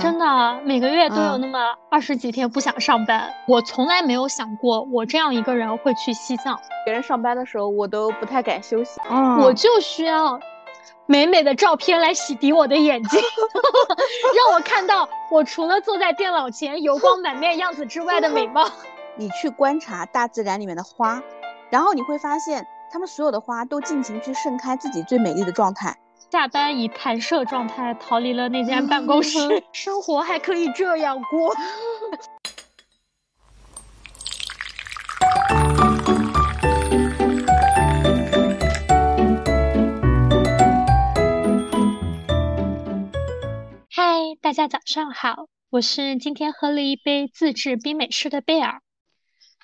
[0.00, 1.58] 真的每个月都有那么
[1.90, 3.32] 二十几天不想上班。
[3.48, 6.58] 我从来没有想过我这样一个人会去西藏。
[6.84, 9.00] 别人上班的时候，我都不太敢休息。
[9.40, 10.38] 我就需要
[11.06, 13.20] 美美的照片来洗涤我的眼睛，
[14.36, 18.68] 让我看到我除了坐在电脑前油光满面样子之外的美貌。
[19.16, 21.20] 你去观察大自然里面的花，
[21.68, 25.94] 然后你会发现，它们所有的花都尽情去盛开自己最美丽的状态。
[26.30, 29.38] 下班以弹射状态逃离了那间办公室，
[29.74, 31.52] 生活还可以这样过。
[43.90, 48.80] 嗨，大家早上好，我是今天喝了一杯自制冰美式的贝尔。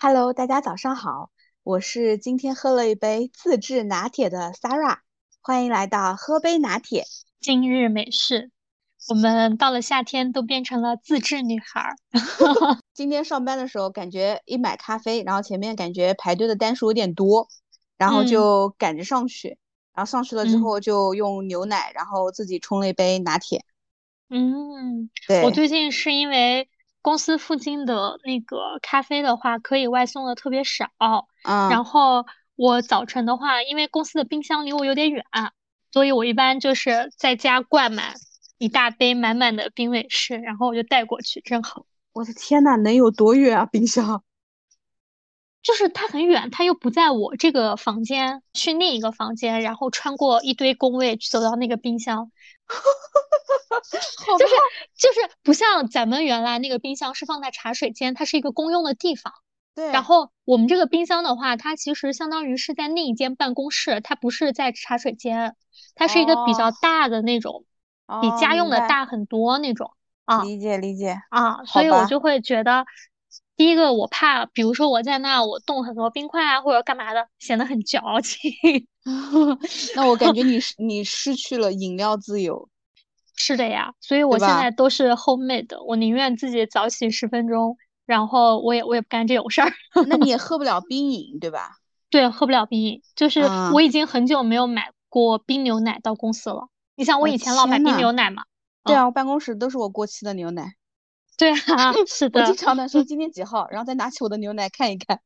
[0.00, 1.30] Hello，大家早上好，
[1.62, 5.05] 我是今天喝了一杯自制拿铁的 Sarah。
[5.46, 7.04] 欢迎来到喝杯拿铁，
[7.38, 8.50] 今日美式。
[9.08, 11.94] 我们到了夏天都变成了自制女孩。
[12.92, 17.46] 今天上班的时候，感觉一买咖啡，然后前面感觉排队的单数有点多，
[17.96, 19.56] 然后就赶着上去。
[19.94, 23.64] 然后上去了之后，就用牛奶，然后自己冲了一杯拿铁。
[24.28, 25.44] 嗯，对。
[25.44, 26.68] 我最近是因为
[27.00, 30.88] 公司附近的那个咖啡的话，可以外送的特别少。
[31.44, 32.26] 嗯，然后。
[32.56, 35.24] 我早晨的话，因为公司的冰箱离我有点远，
[35.92, 38.14] 所以我一般就是在家灌满
[38.58, 41.86] 一大杯满满的冰美式，然后我就带过去，正好。
[42.12, 43.66] 我的天呐，能有多远啊？
[43.66, 44.22] 冰箱？
[45.62, 52.30] 就是它很远，它又不在我这个房间，去另一个房间，然后穿过一堆工位走到那个冰箱。
[54.38, 54.54] 就是
[54.96, 59.32] 就是不像咱们原来那个冰箱是放在茶水间，它是一个公用的地方。
[59.76, 65.54] 对，然后我们这个冰箱的话，它其实相当于是在另一间办公室，它不是在茶水间，
[65.94, 67.66] 它是一个比较大的那种，
[68.22, 69.92] 比家用的大很多那种
[70.24, 70.42] 啊。
[70.42, 72.86] 理解理解啊，所以我就会觉得，
[73.54, 78.50] 第一个我怕，比如说我在那我冻很多冰块啊，或者干嘛的，显得很矫情。
[79.94, 82.70] 那我感觉你你失去了饮料自由。
[83.34, 87.76] 是的呀，所以我现在都是 homemade，我宁愿自己早起十分钟。
[88.06, 89.72] 然后我也我也不干这种事儿，
[90.08, 91.76] 那你也喝不了 冰饮对吧？
[92.08, 93.42] 对，喝不了冰饮，就是
[93.74, 96.68] 我已经很久没有买过冰牛奶到公司了。
[96.94, 98.44] 你像我以前老买冰牛奶嘛？
[98.84, 100.74] 对啊，我办公室都是我过期的牛奶。
[101.36, 102.40] 对啊，是 的。
[102.40, 105.20] 我经常的说今天几号，然后再拿起我的牛奶看一看。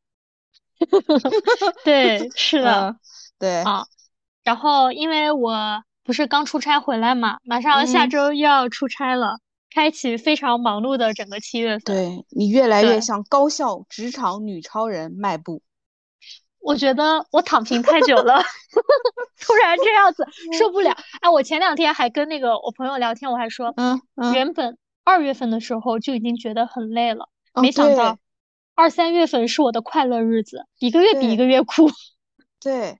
[1.84, 2.96] 对，是的，
[3.38, 3.84] 对啊。
[4.42, 9.38] 然后因为我不是刚出差回来嘛，马上下周又要出差了。
[9.72, 15.62] 开启非常忙碌的整个七月份，对你越来越像高校职场女超人迈步。
[16.58, 18.42] 我觉得我躺平太久了，
[19.40, 20.26] 突然这样子
[20.58, 20.94] 受不了。
[21.20, 23.98] 哎，我前两天还跟那个我朋友聊天，我还说，嗯，
[24.34, 28.18] 原本二月份的时候就已经觉得很累了，没想到
[28.74, 31.90] 二三月份是我的快乐日子，一个月比一个月苦。
[32.60, 32.98] 对，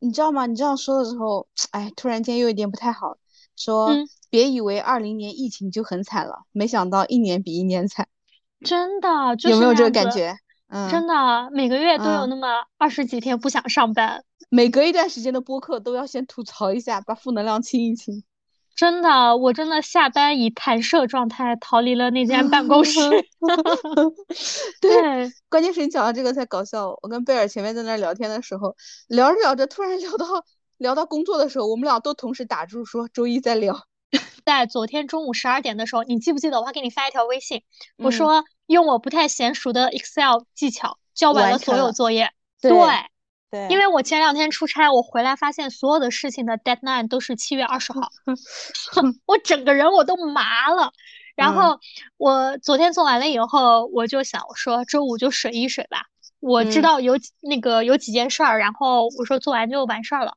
[0.00, 0.46] 你知道吗？
[0.46, 3.16] 你这样说的时候，哎，突然间又有点不太好，
[3.56, 3.90] 说。
[4.28, 8.08] 别以为二零年疫情就很惨了，没想到一年比一年惨。
[8.66, 9.08] 真的，
[9.48, 10.36] 有没有这个感觉？
[10.68, 14.24] 嗯，真的，每个月都有那么二十几天不想上班。
[14.50, 18.24] 每隔一段时间的播客都要先吐槽一下，把负能量清一清。
[18.74, 23.00] 真的，我真的下班以弹射状态逃离了那间办公室。
[24.82, 26.98] 对，关键是你讲到这个才搞笑。
[27.00, 28.74] 我跟贝尔前面在那聊天的时候，
[29.06, 30.26] 聊着聊着，突然聊到
[30.78, 33.86] 聊到工作的时候，我们俩都同时打住说周一再聊。
[34.44, 37.62] 在昨天中午十二点的时候，你记不记得我还给你发一条微信？
[37.98, 42.30] 我说用我不太娴熟的 Excel 技巧交完了所有作业。
[42.60, 42.70] 对
[43.50, 48.00] 对，因为我前两天出差，我回来发现所有的事情的 deadline 都是七月二十号
[49.26, 50.92] 我整个人我都麻了。
[51.34, 51.78] 然后
[52.16, 56.06] 我昨天做完了以后，我就想我说周五就水一水吧。
[56.40, 60.36] 我知道有那个有几件事儿，然后我说做完就完事儿了。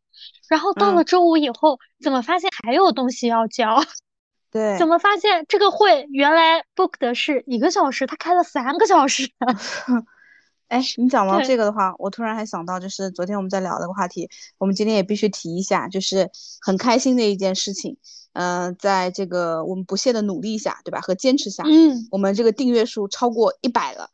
[0.49, 3.83] 然后到了周五以后，怎么发现还有东西要交？
[4.51, 9.29] 对，怎么发现这个会原来 book 的是一个小时，他开了三个小时？
[10.69, 16.29] 哎，你讲完这个的话，我突然还想到，就是昨天我们在聊那个话题，我们今天也必须提一下，就是
[16.61, 17.97] 很开心的一件事情。
[18.33, 21.01] 嗯，在这个我们不懈的努力下，对吧？
[21.01, 24.11] 和坚持下，嗯，我们这个订阅数超过一百了。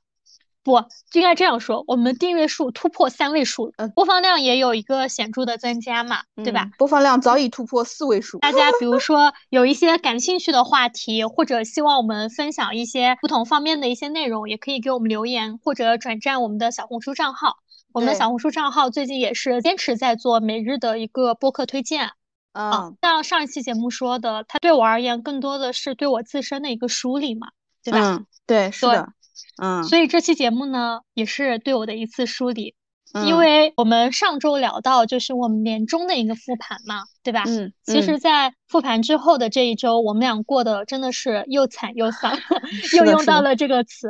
[0.66, 0.84] 不，
[1.14, 6.72] 应该这样说，我们订阅数突破三位数，嗯，播放量也有一个显著的增加嘛，对吧？
[6.80, 8.40] 播放量早已突破四位数。
[8.40, 17.58] 大家比如说有一些感兴趣的话题，或者希望我们分享一些不同方面的一些内容，也可以给我们留言或者转战我们的小红书账号。
[17.94, 22.10] 我们的小红书账号最近也是坚持在做每日的一个播客推荐。
[22.54, 27.50] 嗯，像上一期节目说的，它对我而言更多的是对我自身的一个梳理嘛，
[27.84, 28.16] 对吧？
[28.16, 29.10] 嗯，对，是的，
[29.58, 32.76] 嗯，所以这期节目呢，也是对我的一次梳理。
[33.14, 37.44] 嗯因为我们上周聊到，就是我们年终的一个复盘嘛，对吧？
[37.48, 42.38] 嗯，其实，嗯在复盘之后的这一周，我们俩过得真的是又惨又丧，
[42.98, 44.10] 又用到了这个词。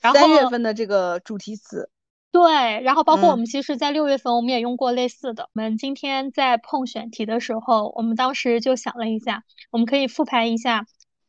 [0.00, 1.90] 然后三月份的这个主题词，
[2.32, 5.50] 对，然后包括我嗯们其实，在六月份我们也用过类似的。
[5.52, 10.86] 我们今天在碰选题的时候，我们当时就想了一下，我们可以复盘一下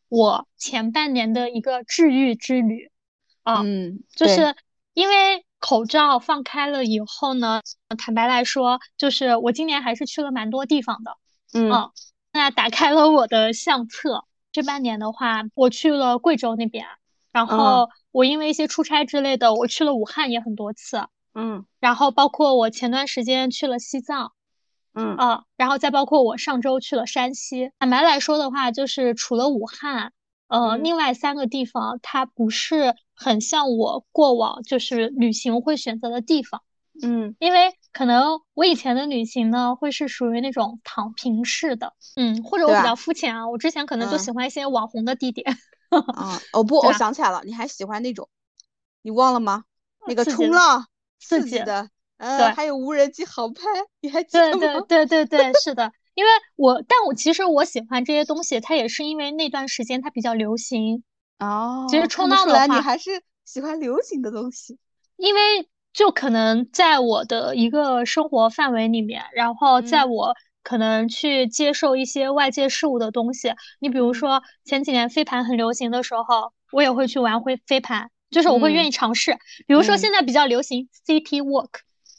[0.08, 2.92] 我前半年的一个治愈之旅
[3.44, 3.62] 啊。
[3.64, 4.56] 嗯，就是
[4.94, 7.62] 因为口罩放开了以后呢，
[7.98, 11.18] 坦白来说，就是我今年还是去了蛮多地方的。
[11.54, 11.72] 嗯。
[11.72, 11.92] 嗯，
[12.32, 16.86] 那打开了我的相册，这半年的话，我去了贵州那边，
[17.32, 17.48] 然嗯。
[17.48, 21.66] 后我因为一些出差之类的，我去了武汉也很多次，嗯。
[21.80, 24.32] 然后包括我前段时间去了西藏，
[24.94, 25.16] 嗯。
[25.16, 27.72] 啊，然后再包括我上周去了山西。
[27.80, 30.14] 坦白来说的话，就是除了武汉，
[30.50, 30.84] 呃，嗯。
[30.84, 36.62] 另外三个地方它不是很像我过往就是旅行会选择的地方，
[37.02, 37.36] 嗯。
[37.40, 44.20] 因为可能我以前的旅行呢会是属于那种躺平式的，嗯，或者我比较肤浅啊，我之前可能就嗯。
[44.20, 45.58] 喜欢一些网红的地点，
[45.90, 48.28] 啊，哦不，我想起来了，你还喜欢那种，
[49.02, 49.64] 你忘了吗？
[50.08, 50.88] 那个冲浪，
[51.20, 51.84] 刺激的，
[52.18, 52.28] 对。
[52.28, 53.62] 呃，还有无人机航拍，
[54.02, 54.86] 你还记得吗？
[54.88, 61.04] 对对对对，是的，因为我，但我其实我喜欢这些东西，它也是因为那段时间它比较流行。
[61.40, 64.78] 哦，其实冲浪的话你还是喜欢流行的东西。
[65.16, 79.38] 因为就可能在我的一个生活范围里面，然后在嗯我可能去接受一些外界事物的东西，你比如嗯说前几年飞盘很流行的时候，我也会去玩会飞盘，就是我会愿嗯意尝试。
[79.66, 81.70] 比如说嗯现在比较流行 city walk，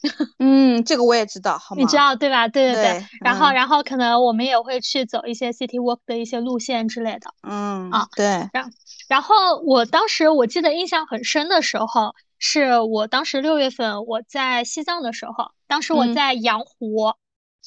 [0.39, 1.81] 嗯，这个我也知道，好吗？
[1.81, 2.47] 你知道对吧？
[2.47, 2.83] 对对对。
[2.99, 7.33] 对，然后，嗯然后可能我们也会去走一些 city walk 的一些路线之类的。
[7.43, 8.71] 嗯啊对，然
[9.07, 17.13] 然后我当时我记得印象很深的时候，是我当时六月份我在西藏的时候，当时我嗯在羊湖，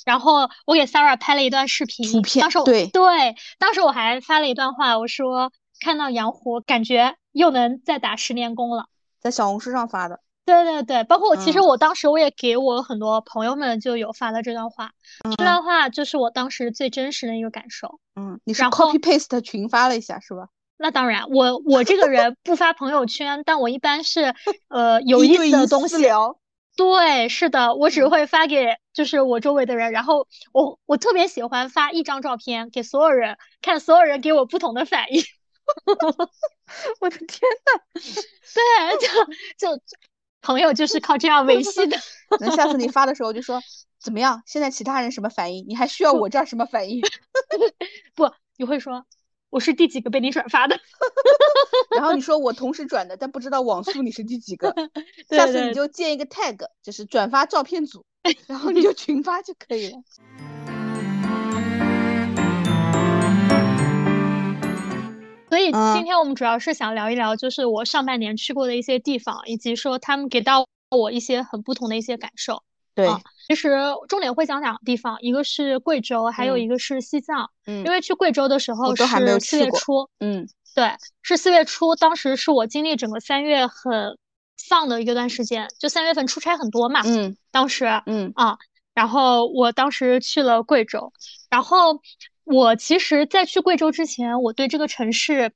[0.04, 8.86] 然后我给 Sarah 拍了一段视频，图片当时我对对，当时我还发了一段话，我说看到羊湖，感觉又能再打十年工了。
[9.20, 10.20] 在小红书上发的。
[10.44, 14.92] 对对对，包括我，其实嗯我当时我也给我很多朋友们就有发了这段话，
[15.22, 17.98] 这嗯段话就是我当时最真实的一个感受。
[18.14, 20.48] 嗯，你是 copy paste 群发了一下是吧？
[20.76, 24.34] 那当然，我我这个人不发朋友圈，但我一般是
[24.68, 25.88] 呃有意一对一思的东西。
[25.88, 26.38] 私聊。
[26.76, 35.22] 对，是的，我只嗯会发给就是我周围的人，然后我我特别喜欢发一张照片给所有人看，所有人给我不同的反应。
[37.00, 37.40] 我的天
[37.94, 39.08] 对，
[39.56, 39.82] 就就
[40.44, 41.96] 朋友就是靠这样维系的。
[41.96, 42.02] 呐，
[42.38, 43.60] 那下次你发的时候就说
[43.98, 44.42] 怎么样？
[44.46, 45.64] 现在其他人什么反应？
[45.66, 47.00] 你还需要我这儿什么反应？
[48.14, 49.06] 不，你会说
[49.48, 50.78] 我是第几个被你转发的？
[51.96, 54.70] 然后你说我同时转的，但不知道网速你是第几个。
[55.28, 58.04] 对下次你就建一个 tag，就是转发照片组，
[58.46, 59.98] 然后你就群发就可以了。
[65.72, 72.62] 今天我们主要是想聊一聊，就是我上半年去过的一些地方，以及说他们给到我一些很不同的一些感受。
[72.94, 73.76] 对，啊其实
[74.08, 77.50] 重点会讲两个地方，一个是贵州，还有嗯一个是西藏。
[77.66, 79.04] 嗯因为去贵州的时候是
[79.40, 84.16] 四月初，嗯对，是四月初，当时是我经历整个三月很
[84.56, 88.58] 丧的一个段时间，就三月份出差很多嘛，嗯当时嗯啊，
[88.94, 91.12] 然后我当时去了贵州，
[91.50, 92.00] 然后
[92.44, 95.52] 我其实，在去贵州之前，我对这个城市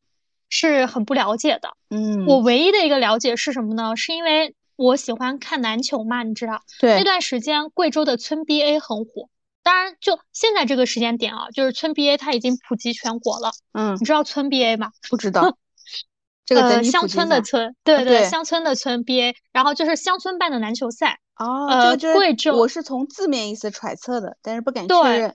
[0.48, 1.76] 是很不了解的。
[1.90, 3.96] 嗯，我唯一的一个了解是什么呢？
[3.96, 9.28] 是因为我喜欢看篮球嘛，你知道，对那，段时间贵州的村 BA 很火。
[9.62, 13.50] 当然，就现在这个时间点啊，就是村 BA 它已经普及全国了。
[13.72, 14.92] 嗯你，知道村 BA 吗？
[15.10, 15.58] 不知道，
[16.46, 17.42] 这个乡村的。
[17.42, 21.20] 村，对啊对乡村的村 BA，然后就是乡村办的篮球赛。
[21.36, 25.34] 哦，呃就是贵州我是从字面意思揣测的，但是不敢确认。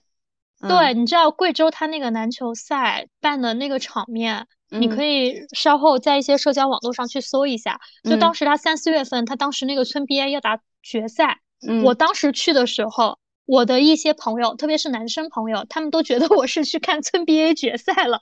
[0.63, 7.79] 嗯对，你知道贵州它那个篮球赛办的那个场面，你可嗯以稍后在一些社交网络上去搜一下。
[8.03, 18.22] 就当嗯时他三四月份，他当时那个村 BA 要打决赛，嗯我当时去的时候，我的一些朋友，特别是男生朋友，他们都觉得我是去看村 BA 决赛了。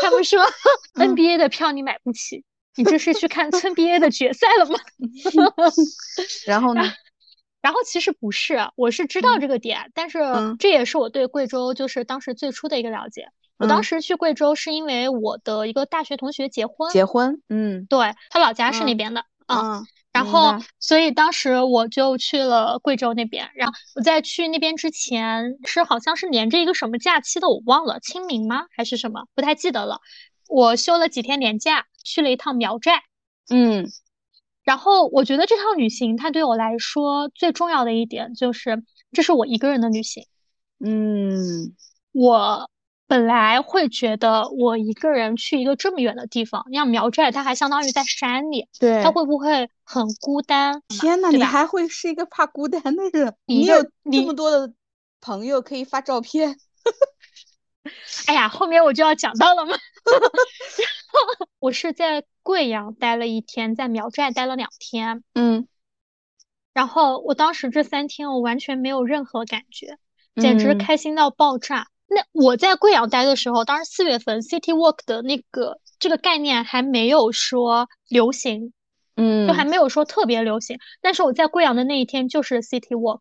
[0.00, 0.40] 他们说
[0.96, 2.44] 嗯 NBA 的票你买不起，
[2.76, 4.78] 你这是去看村 BA 的决赛了吗？
[6.46, 6.82] 然后呢？
[7.64, 13.28] 然后其实不是，我是知道嗯这个点，但是嗯这也是我对贵州就是当时最初的一个了解。
[13.56, 19.82] 我当嗯时去贵州是因为我的一个大学同学结婚，结婚，嗯对，他老家是那嗯边的啊。
[20.12, 23.50] 然后，所以当时我就去了贵州那边。
[23.54, 30.02] 然后我在去那边之前，是好像是连着一个什么假期的，我忘了，清明吗还是什么，不太记得了。
[30.50, 33.04] 我休了几天年假，去了一趟苗寨。
[33.48, 33.88] 嗯，
[34.64, 40.26] 然后我觉得这趟旅行，它对我来说最重要的一点就是，这是我一个人的旅行。
[40.80, 41.74] 嗯，
[42.12, 42.70] 我。
[43.06, 50.82] 本来会觉得我一个人去一个这么远的地方，像苗寨，它还相当于在山里，对，它会不会很孤单？
[50.88, 53.34] 天呐，你还会是一个怕孤单的人？
[53.44, 53.76] 你有
[54.10, 54.72] 这么多的
[55.20, 56.56] 朋友可以发照片？
[58.26, 59.76] 哎呀，后面我就要讲到了嘛。
[61.58, 65.24] 我是在贵阳待了一天，在苗寨待了两天。
[65.34, 65.66] 嗯，
[66.72, 69.98] 然后我当时这三天我完全没有任何感觉，
[70.36, 71.88] 简直开心到爆炸。
[72.06, 78.72] 那我在贵阳待的时候，当时四月份，City Walk 的那个这个概念还没有说流行，
[79.16, 80.78] 嗯，就还没有说特别流行。
[81.00, 83.20] 但是我在贵阳的那一天就是 City Walk，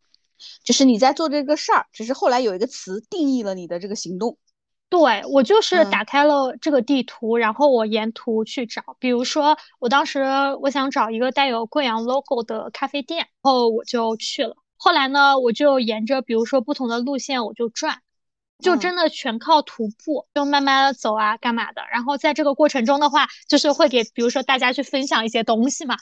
[0.64, 4.38] 就是你在做这个事儿，只是后来有一个词定义了你的这个行动。
[4.94, 10.24] 对我就是打开了这个地图，然后我沿途去找，比如说我当时
[10.62, 14.56] 我想找一个带有贵阳 logo 的咖啡店，然后我就去了。
[14.78, 18.02] 后来呢，我就沿着比如说不同的路线我就转。
[18.60, 21.82] 就真的全靠徒步，就慢慢的走啊，干嘛的？
[21.92, 25.98] 然后在这个过程中的话，就是会给，比如说大家去分享一些东西嘛，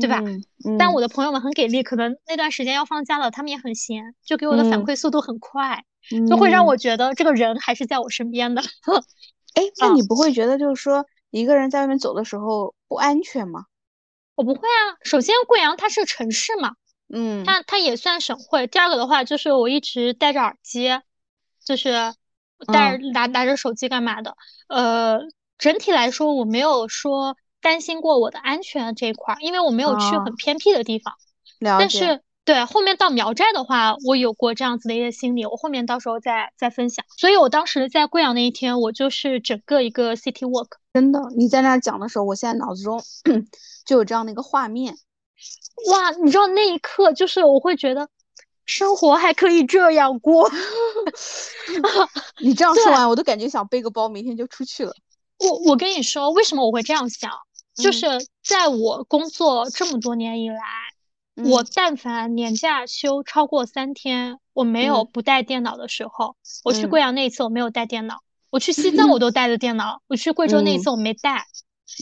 [0.00, 0.20] 对吧？
[0.78, 5.84] 但我的朋友们很给力，可能那段时间要放假了，他们也很闲，就给我的反馈速度很快，
[6.28, 8.62] 就会让我觉得这个人还是在我身边的。
[9.54, 13.64] 哎，那你不会觉得就是说一个人在外面走的时候不安全吗？
[14.34, 14.98] 我不会啊。
[15.02, 16.72] 首先，贵阳它是城市嘛，
[17.08, 18.66] 嗯，它它也算省会。
[18.66, 21.00] 第二个的话，就是我一直戴着耳机。
[21.64, 21.90] 就是
[22.72, 24.36] 戴拿拿着手机干嘛的？
[24.68, 25.18] 呃，
[25.58, 31.14] 整体来说我没有说担心过我的安全这一块儿，因为我没有去很偏僻的地方。
[31.60, 37.04] 但是对后面到苗寨的话，我有过这样子的一些心理，我后面到时候再再分享。
[37.18, 40.68] 所以我当时在贵阳那一天，我就是整个一个 city walk。
[40.94, 43.02] 真的，你在那讲的时候，我现在脑子中
[43.84, 44.94] 就有这样的一个画面。
[45.90, 48.08] 哇，你知道那一刻就是我会觉得。
[48.68, 50.50] 生活还可以这样过，
[52.42, 54.92] 你这样说完，我都感觉想背个包，明天就出去了。
[55.38, 57.30] 我我跟你说，为什么我会这样想？
[57.76, 58.06] 就是
[58.42, 60.58] 在我工作这么多年以来，
[61.44, 66.36] 我但凡年假休超过三天，我没有不带电脑的时候。
[66.64, 71.44] 我去贵阳那一次我没有带电脑，我去西藏我都带着电脑，我去贵州那一次我没带。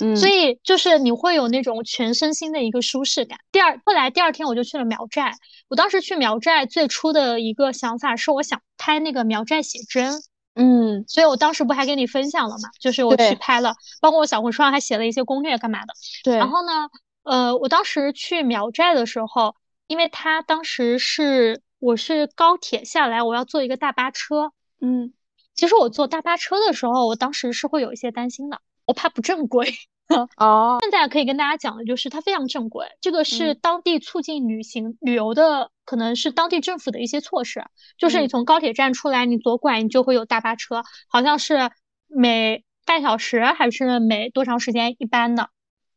[0.02, 3.38] 嗯，所以就是你会有那种全身心的一个舒适感。
[3.52, 5.34] 第二，后来第二天我就去了苗寨。
[5.68, 10.22] 我当时去苗寨最初的一个想法是，我想拍那个苗寨写真。
[10.54, 12.70] 嗯，所以我当时不还跟你分享了嘛？
[12.80, 15.94] 就是我去拍了，包括我小红书上还写了一些攻略干嘛的。
[16.22, 16.36] 对。
[16.36, 16.88] 然后呢，
[17.24, 19.56] 呃，我当时去苗寨的时候，
[19.86, 24.52] 因为他当时是我是高铁下来，我要坐一个大巴车。
[24.80, 25.12] 嗯，
[25.54, 28.60] 其实我坐大巴车的时候，我当时是会有一些担心的。
[28.86, 29.74] 我怕不正规
[30.36, 30.78] 哦。
[30.80, 32.86] 现在可以跟大家讲的就是，它非常正规。
[33.00, 37.64] 这个是当地促进旅行旅游的，可能是当地政府的一些措施。
[37.98, 41.70] 就是你从高铁站出来，你左拐，你就会有大巴车，好像是
[42.06, 45.48] 每半小时还是每多长时间一班的。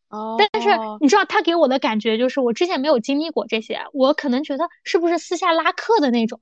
[0.10, 0.38] 哦。
[0.52, 0.70] 但是
[1.02, 6.40] 你知道，他给我的感觉就是，我之前没有经历过这些，我可能觉得是不是私下拉客的那种。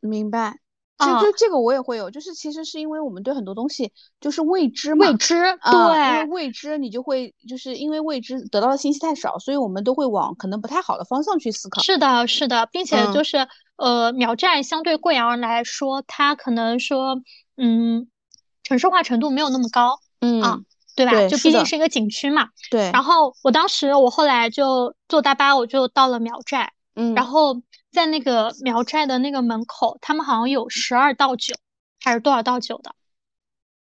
[0.00, 0.58] 明白。
[0.96, 5.34] 其实就这个我也会有，就是其实是因为我们对很多东西就是未知嘛，未知，
[5.70, 11.82] 对，因为未知你就会就是因为未知得到的信息太少，所以我们都会往可能不太好的方向去思考。
[11.82, 17.20] 是的，是的，并且就是呃，苗寨相对贵阳来说，它可能说
[17.56, 18.06] 嗯，
[18.62, 21.26] 城市化程度没有那么高，嗯，对吧？
[21.26, 22.50] 就毕竟是一个景区嘛。
[22.70, 22.92] 对。
[22.92, 27.62] 然后我当时我后来就坐大巴，我就到了苗寨，嗯，然后。
[27.94, 31.54] 在那个苗寨的那个门口，他们好像有十二道酒，
[32.00, 32.92] 还是多少道酒的？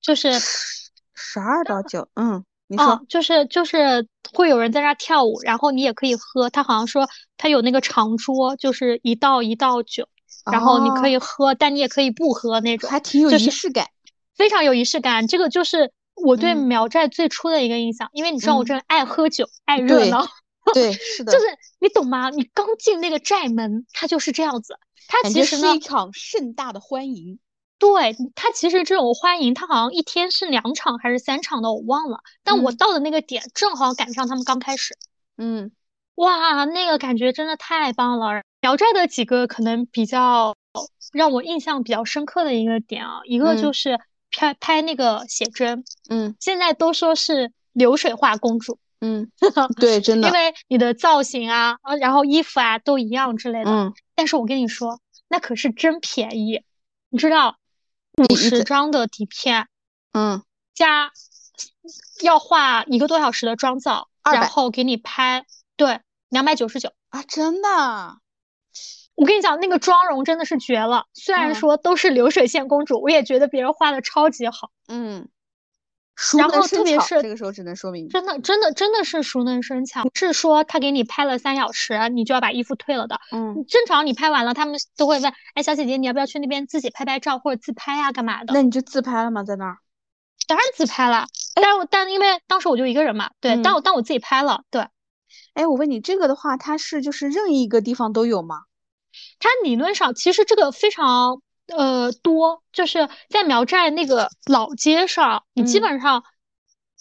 [0.02, 2.06] 就是十二道酒。
[2.14, 6.50] 嗯，你说，就是就是会有人在那跳舞，然后你也可以喝。
[6.50, 10.06] 他好像说他有那个长桌，就是一道一道酒，
[10.52, 13.86] 然后你可以喝，但你也可以不喝那种，还挺有仪式感，
[14.36, 15.26] 非常有仪式感。
[15.26, 15.90] 这个就是
[16.22, 20.26] 我对苗寨最初的一个印象，因为你知道我这人爱喝酒，爱热闹。
[20.74, 21.46] 对，是的， 就是
[21.78, 22.30] 你懂吗？
[22.30, 24.78] 你刚进那个寨门，它就是这样子。
[25.08, 27.38] 它其实是一场盛大的欢迎。
[27.78, 32.20] 对，它其实这种欢迎，它好像一天是两场还是三场的，我忘了。
[32.42, 34.96] 但我到的那个点正好赶上他们刚开始。
[35.36, 35.70] 嗯，
[36.16, 38.42] 哇，那个感觉真的太棒了。
[38.60, 40.56] 苗寨的几个可能比较
[41.12, 44.00] 让我印象比较深刻的一个点啊，一个就是
[44.32, 45.84] 拍拍那个写真。
[46.08, 48.78] 嗯，现在都说是流水化公主。
[49.00, 49.30] 嗯，
[49.78, 53.70] 对，真的，因为你的造型啊，啊，然后衣服啊都一样之类的。
[53.70, 56.62] 嗯，但是我跟你说，那可是真便宜，
[57.10, 57.56] 你知道，
[58.16, 59.68] 五十张的底片，
[60.12, 60.42] 嗯，
[60.74, 61.10] 加
[62.22, 65.44] 要画一个多小时的妆造，然后给你拍，
[65.76, 66.00] 对，
[66.30, 67.68] 两百九十九啊，真的。
[69.16, 71.06] 我跟你讲，那个妆容真的是绝了。
[71.14, 74.70] 虽然说都是流水线公主，我也觉得别人画的超级好。
[74.88, 75.28] 嗯。
[76.38, 83.20] 然后特别是这个时候只能说明真的真的真的是熟能生巧，不是说他给你拍了三小时，你就要把衣服退了的。
[83.32, 88.54] 嗯，正常你拍完了，他们都会问，哎，小姐姐，你要不要去那边自己拍拍照或者自拍呀，干嘛的？
[88.54, 89.42] 那你就自拍了吗？
[89.44, 89.78] 在那儿？
[90.48, 94.86] 当然自拍了，但是但因为当时我就一个人嘛，对，但我但我自己拍了，对。
[95.54, 98.60] 哎，我问你，这个的话，它是就是任意一个地方都有吗？
[99.38, 101.40] 它理论上其实这个非常
[101.74, 106.22] 呃多，就是在苗寨那个老街上，你基本上。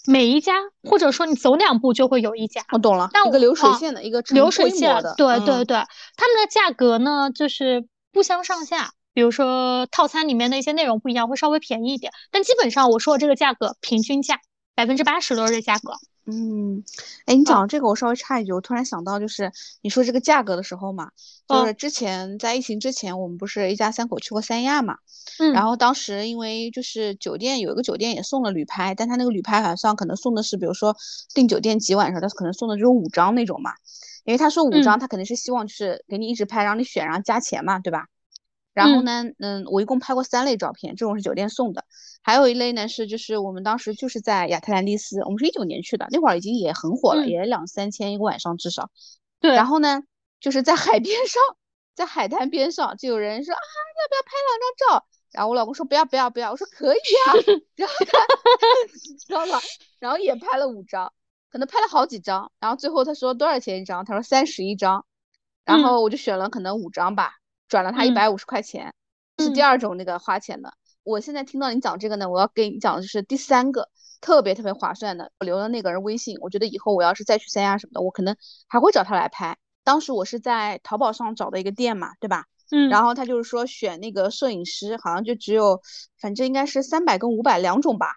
[0.07, 0.53] 每一家，
[0.83, 2.63] 或者说你走两步就会有一家。
[2.71, 5.77] 我懂了，但一个流水线的一个流水线的，对对对。
[6.15, 8.91] 他们的价格呢，就是不相上下。
[9.15, 12.13] 比如说套餐里面的一些内容不一样，会稍微便宜一点。
[12.29, 14.39] 但基本上我说的这个价格，平均价
[14.75, 15.93] 百分之八十都是这价格。
[16.25, 16.83] 嗯，
[17.25, 19.51] 哎，你讲这个，我稍微插一句，我突然想到，就是
[19.81, 21.11] 你说这个价格的时候嘛，
[21.47, 24.97] 就是之前在疫情之前，我们不是一家三口去过三亚嘛，
[25.39, 30.95] 嗯，然后当时因为就是酒店有一个酒店也送了旅拍，但他那个旅拍好像可能送的是，比如说
[31.35, 33.71] 订酒店几晚上，他可能送的就是五张那种嘛，
[34.23, 38.07] 因为他说五张，他肯定是希望就是给你一直拍，让你选，然后加钱嘛，对吧？
[38.75, 41.85] 然后呢，嗯，我一共拍过三类照片，这种是酒店送的，
[42.21, 48.89] 还有一类呢是就是我们当时就是在亚特兰蒂斯，我们是一九年去的，那会儿已经也很火了，也两三千一个晚上至少。
[49.39, 49.55] 对。
[49.55, 50.03] 然后呢，
[50.41, 51.41] 就是在海边上，
[51.95, 55.05] 在海滩边上，就有人说啊，要不要拍两张照？
[55.31, 57.31] 然后我老公说不要不要不要，我说可以啊。
[57.75, 58.19] 然后他
[59.25, 59.57] 知道了，
[59.99, 61.13] 然后也拍了五张，
[61.49, 64.03] 可能拍了好几张，然后最后他说多少钱一张？
[64.03, 65.05] 他说三十一张，
[65.63, 67.35] 然后我就选了可能五张吧。
[67.67, 68.93] 转了他一百五十块钱，
[69.37, 70.73] 是第二种那个花钱的。
[71.03, 73.89] 我现在听到你讲这个呢，我要给你讲的就是第三个
[74.21, 75.31] 特别特别划算的。
[75.39, 78.35] 我留了那个人微信，我觉得以后我要是再去三亚什么的，我可能
[78.67, 79.55] 还会找他来拍。
[79.83, 82.45] 当时我是在淘宝上找的一个店嘛，对吧？
[82.71, 82.89] 嗯。
[82.89, 85.79] 然后他就是说选那个摄影师，好像就只有，
[86.19, 88.13] 反正应该是三百跟五百两种吧。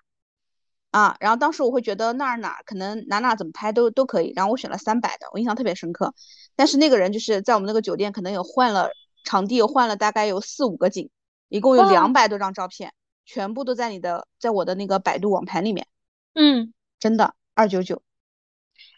[0.93, 6.15] 啊，然后当时我会觉得那儿哪可能哪哪怎么拍都都可以，然后我选了三百的，我印象特别深刻。
[6.57, 8.89] 但是那个人就是在我们那个酒店可能有换了。
[9.29, 11.11] 场地换了大概有四五个景，
[11.51, 12.95] 一共有两百多张照片，
[13.27, 15.87] 全部都在你的，在我的那个百度网盘里面。
[16.35, 18.01] 嗯，真的二九九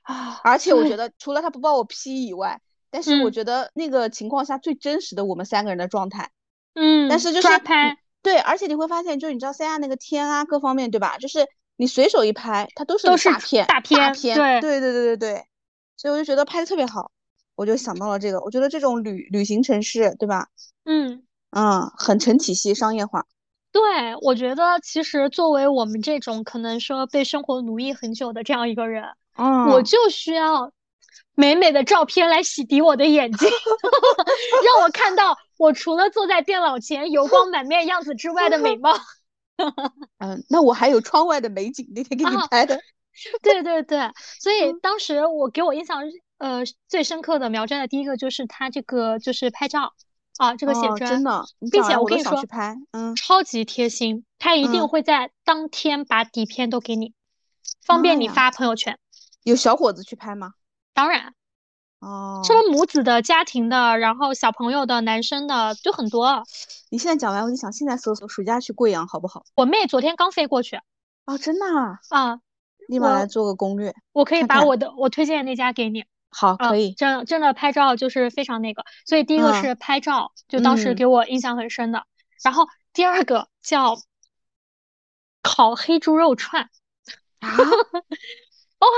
[0.04, 0.40] 啊！
[0.44, 6.30] 而且我觉得除了他不帮我 P 以外，但是我觉得那个情况下最真实的我们三个人的状态。
[6.74, 11.18] 嗯，但是就是拍对，而且你会发现，就是你知道三亚那个天啊，各方面对吧？
[11.18, 15.44] 就是你随手一拍，它都是都是大片大片，对对对对对对，
[15.96, 17.10] 所以我就觉得拍的特别好。
[17.60, 20.48] 我就想到了这个，我觉得这种旅旅行城市，对吧？
[20.86, 23.26] 嗯嗯，很成体系，商业化。
[23.70, 23.82] 对，
[24.22, 29.04] 我觉得其实作为我们这种可能说被生活奴役很久的这样一个人，
[29.36, 30.72] 嗯，我就需要
[31.34, 33.50] 美美的照片来洗涤我的眼睛，
[34.64, 38.96] 让我看到我除了坐在电脑前油光满面样子之外的美貌。
[40.16, 42.80] 嗯，那我还有窗外的美景，那天给你拍的。
[43.42, 46.00] 对对对，所以当时我给我印象。
[46.40, 49.92] 呃，最深刻的苗寨的第一个就是他这个就是拍照
[50.38, 52.42] 啊，这个写真，真的，并且我跟你说，
[52.92, 57.12] 嗯，超级贴心，他一定会在当天把底片都给你，
[57.84, 58.98] 方便你发朋友圈。
[59.42, 60.54] 有小伙子去拍吗？
[60.94, 61.34] 当然，
[61.98, 66.42] 哦，什么母子的、家庭的，然后小朋友的、男生的，就很多。
[66.88, 69.44] 你现在讲完，我就想现在搜搜暑假去贵阳好不好？
[69.56, 70.80] 我妹昨天刚飞过去。
[71.26, 71.66] 哦，真的
[72.08, 72.40] 啊，
[72.88, 73.94] 立马来做个攻略。
[74.12, 76.06] 我可以把我的我推荐的那家给你。
[76.30, 82.04] 好，可以，真真的拍照就是非常那个，所以第一个是拍照，就当时给我印象很深的。
[82.42, 83.98] 然后第二个叫
[85.42, 86.70] 烤黑猪肉串，
[87.40, 87.48] 啊，
[88.80, 88.88] 哇，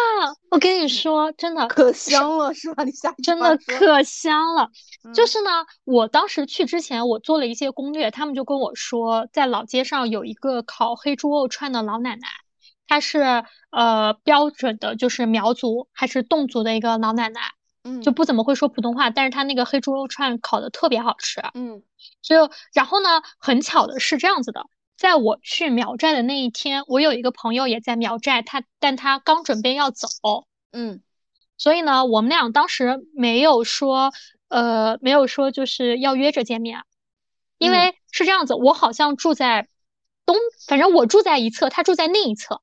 [0.50, 2.84] 我跟你说，真的可香了，是吧？
[2.84, 4.70] 你下真的可香了。
[5.14, 5.50] 就是呢，
[5.84, 12.28] 我当时去之前，我做了一些攻略，他们就跟我说，在老街上有一个烤黑猪肉串的老奶奶。
[12.92, 17.40] 她是呃标准的，就是苗族还是侗族的一个老奶奶，
[17.84, 21.82] 嗯，就不怎么会说普通话，但是她那个黑猪肉串烤的特别好吃，嗯，
[22.20, 24.66] 所以然后呢，很巧的是这样子的，
[24.98, 30.08] 在我去苗寨的那一天，我有一个朋友也在苗寨，他但他刚准备要走，
[30.72, 31.00] 嗯，
[31.56, 34.12] 所以呢，我们俩当时没有说
[34.48, 36.82] 呃没有说就是要约着见面，
[37.56, 39.66] 因为是这样子，我好像住在
[40.24, 42.60] 东，反正我住在一侧，他住在另一侧。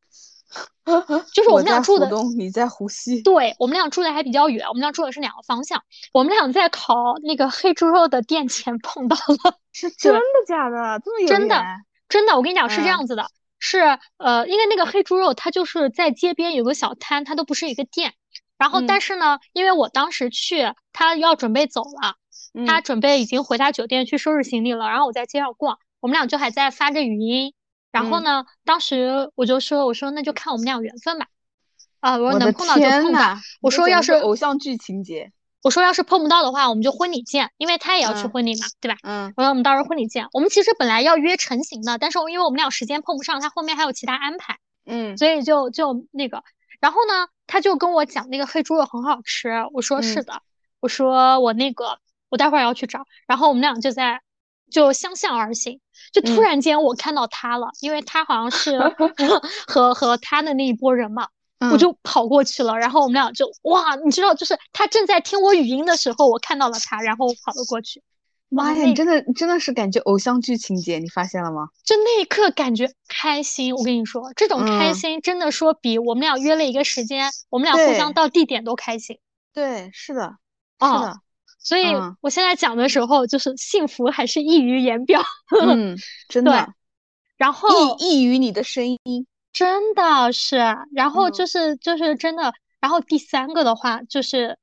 [1.33, 3.21] 就是我们俩住的，湖东，你在湖西。
[3.21, 5.83] 对我们俩住的还比较远，我们俩住的是两个方向。
[6.11, 10.99] 我们俩在烤那个黑猪肉的店前碰到了， 是真的假的？
[11.05, 11.63] 这么有真的
[12.07, 13.27] 真的，我跟你讲是这嗯样子的，
[13.59, 18.13] 是呃，因为那个黑猪肉它就是在街边有个小摊，它都不是一个店。
[18.57, 22.15] 然后，嗯但是呢，因为我当时去，他要准备走了，
[22.65, 27.53] 他嗯准备已经回他酒店去收拾行李了，然后我在街上逛，我们俩就还在发着语音。
[27.91, 31.25] 然后嗯呢，当时我就说，我说那就看我们俩缘分吧，
[32.01, 33.41] 啊，我说能碰到就碰吧。
[33.61, 35.31] 我说要是偶像剧情节，
[35.63, 38.97] 我说要是碰不到的话，我们就婚礼见，因为他也要去嗯婚礼嘛，对吧？
[39.01, 40.27] 嗯我说我们到时候婚礼见。
[40.33, 46.43] 我们其实本来要约成型的，但是因为我们俩时间碰不上，他后面还有其他安排，嗯所以就就那个。
[46.79, 50.41] 然后呢，他就跟我讲那个黑猪肉很好吃，我说是嗯的，
[50.79, 51.97] 我说我那个
[52.29, 53.03] 我待会儿要去找。
[53.25, 54.21] 然后我们俩就在
[54.71, 55.79] 就相向而行，
[56.13, 58.79] 就突嗯然间我看到他了，因为他好像是
[59.67, 61.27] 和和他的那一波人嘛。
[61.71, 68.01] 我嗯就跑过去了，然后我们俩就哇，你知道，就是他正在听我语音的时候，我看到了他，然后我跑了过去。
[68.47, 71.67] 妈呀，你真的真的是感觉偶像剧情节，你发现了吗？
[71.83, 73.75] 就那一刻感觉开心。
[73.75, 79.19] 我跟你说，这种开嗯心真的说比我们俩约了一个时间，我们俩互相到地点都开心。
[79.53, 80.37] 对，是的，
[80.79, 81.19] 是哦的，
[81.59, 82.17] 所以嗯。
[82.21, 85.21] 我现在讲的时候，就是幸福还是溢于言表。
[85.61, 86.53] 嗯，真对。
[86.53, 86.73] 的，
[87.37, 87.69] 然后
[87.99, 90.57] 溢溢于你的声音，真的是，
[90.93, 91.31] 然后嗯。
[91.33, 94.57] 就是就是真的，然后第三个的话就是，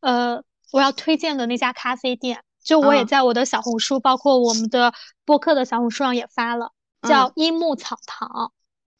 [0.00, 3.06] 呃，我要推荐的那家咖啡店，就我也嗯。
[3.06, 4.92] 在我的小红书，包括我们的
[5.24, 8.52] 播客的小红书上也发了，叫樱木草堂，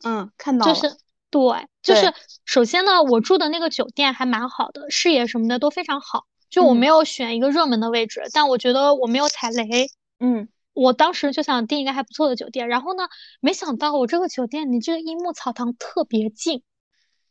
[0.04, 0.96] 嗯，看到了，就是
[1.30, 2.12] 对，就是
[2.44, 9.88] 首先呢，我住的那个酒店还蛮好的，视野什么的都非常好，就我嗯没有选一个热门的位置，但我觉得我没有踩雷。
[10.20, 13.08] 嗯我当时就想订一个还不错的酒店，然后呢，
[13.40, 16.62] 没想到我这个酒店离这个樱木草堂特别近。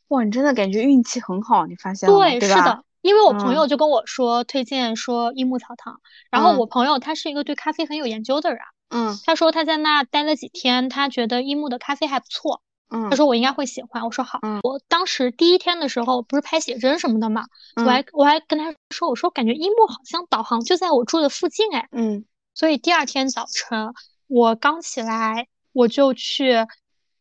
[0.08, 2.22] 哇，你真的感觉运气很好，你发现了吗？
[2.22, 2.48] 对，对？
[2.50, 8.58] 是的，因为我朋嗯友就跟我说推荐说樱木草堂，然后嗯我朋友他是一个对咖啡很有研究的人，
[8.90, 14.38] 嗯他说他在那待了几天，他觉得樱木的咖啡还不错，嗯，他说我应该会喜欢，我说好。
[14.42, 23.92] 嗯我当时第一天的时候不是拍写真什么的嘛，我嗯还我还跟他说，我说感觉樱木好像导航就在我住的附近哎，嗯所以第二天早晨
[24.26, 26.66] 我刚起来我就去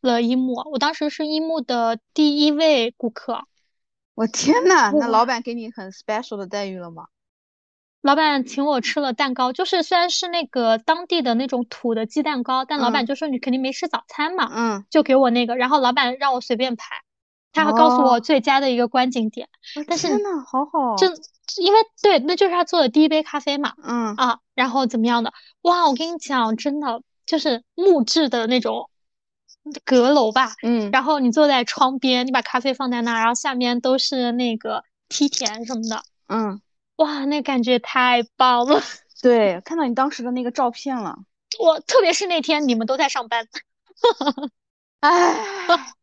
[0.01, 3.43] 了樱木，我当时是樱木的第一位顾客。
[4.15, 7.05] 我天呐，那老板给你很 special 的待遇了吗？
[8.03, 13.07] 老板请我吃了蛋糕，就是虽然是那个当地的那种土的鸡蛋糕，但老板嗯。
[13.07, 16.97] 就说你肯定没吃早餐嘛，嗯，就给我那个，然后老板让我随便排，
[17.53, 18.19] 他还告诉我哦。
[18.19, 21.07] 最佳的一个观景点，我但是真的，好好，就。
[21.57, 24.15] 因为对，那就是他做的第一杯咖啡嘛，嗯。
[24.15, 25.33] 啊，然后怎么样的？
[25.61, 28.89] 哇，我跟你讲，真的就是木质的那种
[29.83, 30.89] 阁楼吧，嗯。
[30.91, 36.61] 然后你坐在窗边，你把咖啡放在那儿，然后下面都是那个梯田什么的，嗯，
[36.97, 38.81] 哇，那感觉太棒了。
[39.21, 41.17] 对，看到你当时的那个照片了，
[41.59, 43.47] 我特别是那天你们都在上班，
[45.01, 45.37] 哎。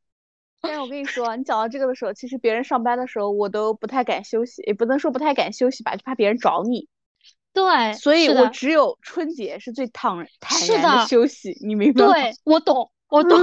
[0.63, 6.87] 但是我跟你说，你讲到这个的时候，其实别人上班的时候，我都不太敢休息，也不能说不太敢休息吧，就怕别人找你。
[7.55, 12.13] 对，所以，我只有春节是最坦坦是然的的休息，你明白吗？
[12.13, 13.39] 对，我懂，我懂，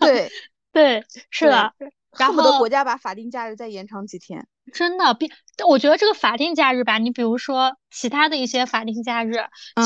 [0.00, 0.28] 对，
[0.72, 1.72] 对，是的，
[2.18, 4.48] 然后国家把法定假日再延长几天。
[4.68, 5.30] 真的比，
[5.66, 9.34] 我觉得这个法定假日吧，你比如说其他的一些法定假日，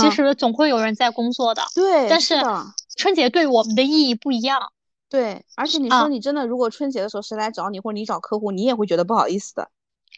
[0.00, 2.36] 其嗯实总会有人在工作的，对，但是
[2.96, 4.72] 春节对我们的意义不一样。
[5.08, 9.70] 对，而且你啊说你真的，如果春节的时候谁来找你，或者你找客户，你也会觉得不好意思的。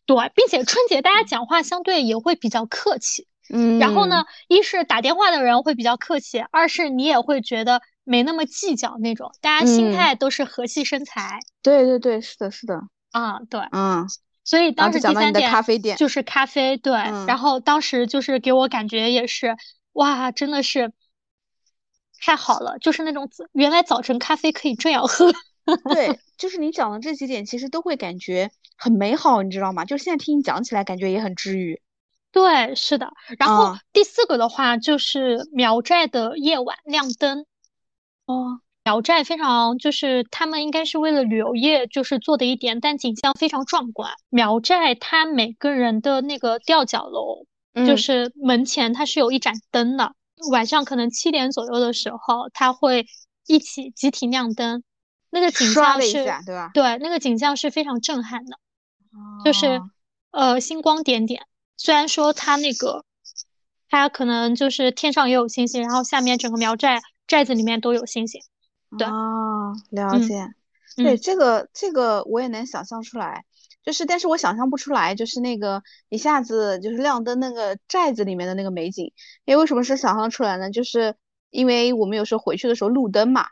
[0.06, 3.26] 对，并且春节大家讲话相对也会比较客气。
[3.52, 13.40] 嗯，然后呢，一是打电话的人会比较客气，二是你也会觉得没那么计较那种，大家心嗯态都是和气生财对对对，是的，是的，啊。
[13.50, 14.06] 对，嗯，
[14.44, 16.94] 所以当时讲到你的第三点咖啡店，就是咖啡，对。
[16.94, 19.56] 嗯然后当时就是给我感觉也是，
[19.94, 20.92] 哇，真的是
[22.20, 25.32] 太好了，就是那种原来早晨咖啡可以这样喝。
[25.90, 29.86] 对，就是你讲的这几点，其实都会感觉很美好，你知道吗？
[29.86, 31.80] 就是现在听你讲起来，感觉也很治愈。
[32.30, 33.12] 对，是的。
[33.38, 37.46] 然后嗯第四个的话就是苗寨的夜晚亮灯。
[38.26, 44.12] 哦，苗寨非常就是他们应该是为了旅游业就是做的一点，但景象非常壮观。
[44.28, 50.12] 苗寨它每个人的那个吊脚楼，就嗯是门前它是有一盏灯的，
[50.52, 53.06] 晚上可能七点左右的时候，它会
[53.46, 54.82] 一起集体亮灯，
[55.30, 58.58] 那个景象是对吧对，那个景象是非常震撼的，
[59.46, 59.90] 就是哦
[60.30, 61.46] 呃星光点点。
[61.78, 63.02] 虽然说它那个
[63.88, 68.42] 它可能就是天上也有星星，然后下面整个苗寨寨子里面都有星星。
[68.98, 70.54] 对哦，了嗯解。
[70.96, 73.44] 对这个这个我也能想象出来，
[73.82, 79.12] 就是但是我想象不出来，就是那个一下子就是亮灯那个寨子里面的那个美景，
[79.44, 80.70] 因为为什么是想象出来呢？
[80.70, 81.16] 就是
[81.50, 83.46] 因为我们有时候回去的时候路灯嘛，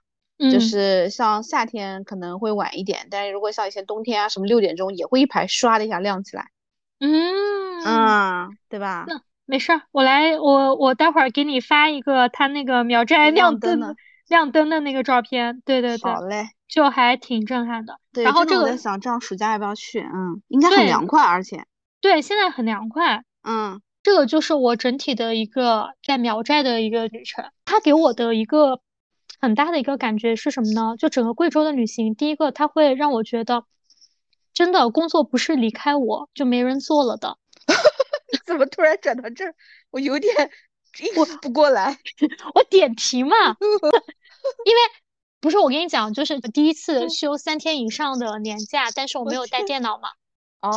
[0.53, 6.47] 就是像夏天可能会晚一点，但是如果像以前冬天啊什么六点钟也会一排唰的一下亮起来，
[7.01, 9.05] 嗯嗯，对吧？
[9.09, 13.97] 那没事儿，我来我我待会儿给你发一个他那个苗寨亮灯的。
[14.33, 17.99] 亮灯的那个照片，对对对，好嘞，就还挺震撼的。
[18.14, 20.01] 对，然后这个我在想，这样暑假要不要去？
[20.01, 21.66] 嗯，应该很凉快，而且
[22.01, 23.25] 对，现在很凉快。
[23.42, 27.45] 嗯，这个就是我整体的一个在苗寨的一个旅程。
[27.66, 28.81] 它给我的一个
[29.38, 30.95] 很大的一个感觉是什么呢？
[30.99, 33.64] 就整个贵州的旅行，第一个它会让我觉得，
[34.55, 37.37] 真的工作不是离开我就没人做了的。
[38.47, 39.55] 怎么突然转到这儿？
[39.90, 40.51] 我有点
[41.01, 41.99] 应付不过来。
[42.55, 43.37] 我点题嘛。
[44.65, 44.81] 因为
[45.41, 50.09] 不是我跟你讲，就是第一次休三天以上的年假，但是我没有带电脑嘛，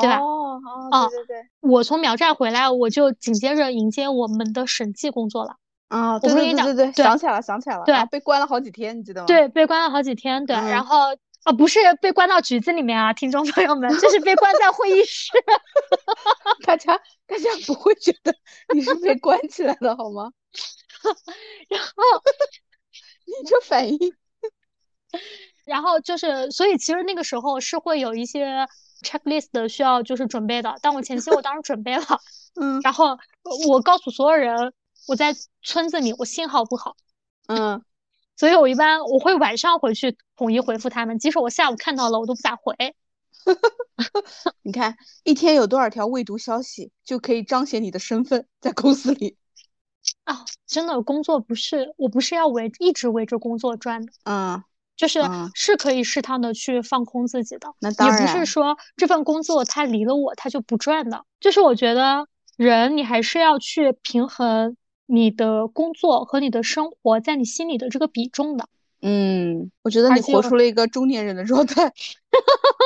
[0.02, 0.18] 对吧？
[0.20, 0.60] 哦
[0.92, 5.58] 哦，对对对，我从苗寨回来，我就紧接着迎接我们的审计工作了。
[5.88, 9.28] 啊，对对对对对，想起来了，想起来了，对，被关了好几天，你记得吗？
[9.28, 10.98] 对，被关了好几天，对，然后
[11.44, 15.32] 啊，不是被关到局子里面啊，听众朋友们，就是被关在会议室，
[16.66, 18.34] 大家大家不会觉得
[18.74, 20.32] 你是被关起来的好吗？
[21.70, 21.94] 然后。
[23.26, 24.00] 你这反应，
[25.66, 28.68] 然后就是，所以其实那个时候是会有一些
[29.02, 30.76] checklist 需要就是准备的。
[30.82, 32.04] 但我前期我当时准备了，
[32.60, 33.18] 嗯，然后
[33.68, 34.74] 我告诉所有人
[35.08, 36.96] 我在村子里，我信号不好，
[37.48, 37.82] 嗯，
[38.38, 42.96] 所以我一般我会晚上回去统一回复他们，即使我下午看到了，我都不咋回。
[44.64, 49.38] 你看一天有多少条未读消息，就可以彰显你的身份在公司里。
[50.26, 54.64] 啊，真的工作不是，我不是要围一直围着工作转的，嗯，
[54.98, 55.22] 就是
[55.54, 68.68] 是可以适当的去放空自己的，那当然，也不是说这份工作它离了我它就不转的，就是我觉得人你还是要去平衡你的工作和你的生活在你心里的这个比重的。
[69.02, 71.94] 嗯，我觉得你活出了一个中年人的状态。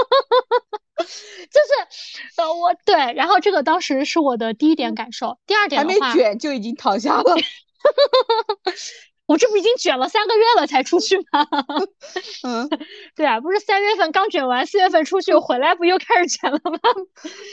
[2.40, 7.36] 就是，呃，我对，然后这个当时是我的第一点感受，第二点还没卷就已经躺下了。
[9.26, 11.46] 我这不已经卷了三个月了才出去吗？
[12.48, 12.68] 嗯，
[13.16, 16.80] 对啊，不是三月份刚卷完，四月份出去回来不又开始卷了吗？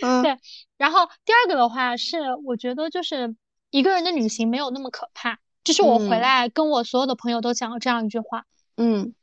[0.02, 0.38] 嗯，对。
[0.78, 3.36] 然后第二个的话是，我觉得就是
[3.70, 8.44] 一个人的旅行没有那么可怕，就是我回来跟我所有的朋友都讲了这样一句话。
[8.78, 9.14] 嗯，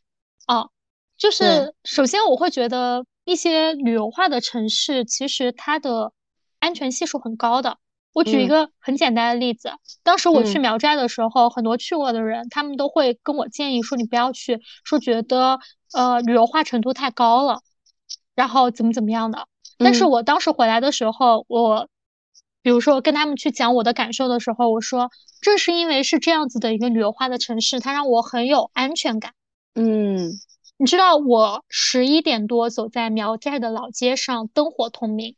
[0.47, 0.69] 哦，
[1.17, 3.06] 就是首先我会觉得。
[3.25, 6.12] 一些旅游化的城市，其实它的
[6.59, 7.77] 安全系数很高的。
[8.13, 9.71] 我举一个很简单的例子，
[10.03, 15.59] 当时我去苗寨的时候，很多去过的人，他们都会跟我建议说，你不要去，说觉得
[15.93, 17.62] 呃旅游化程度太高了，
[18.36, 19.47] 然后怎么怎么样的。
[19.79, 21.88] 但是我当时回来的时候，我
[22.62, 25.09] 比如说跟他们去讲我的感受的时候，我说
[25.41, 29.33] 正是因为是这样子的一个旅游化的城市，它让我很有安全感。
[29.73, 30.29] 嗯。
[30.77, 35.36] 你知道我十一点多走在苗寨的老街上，灯火通明。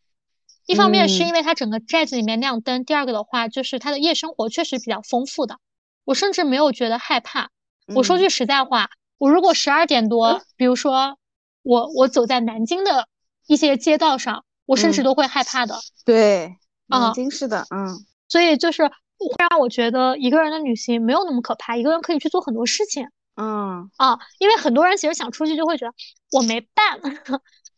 [0.65, 5.59] 一方面是因为它整个寨子里面亮灯，第二个的话就是它的夜生活确实比较丰富的。
[6.03, 7.49] 我甚至没有觉得害怕。
[7.93, 11.17] 我说句实在话，我如果十二点多，比如说
[11.61, 13.07] 我我走在南京的
[13.45, 15.75] 一些街道上，我甚至都会害怕的。
[16.03, 16.55] 对，
[16.87, 18.03] 南京是的，嗯。
[18.27, 18.93] 所以就是会
[19.37, 23.07] 让我觉得一个人的旅行没有那么可怕，一个人可以去做很多事情。
[23.35, 25.93] 嗯啊，因为很多人其实想出去就会觉得
[26.31, 26.99] 我没伴，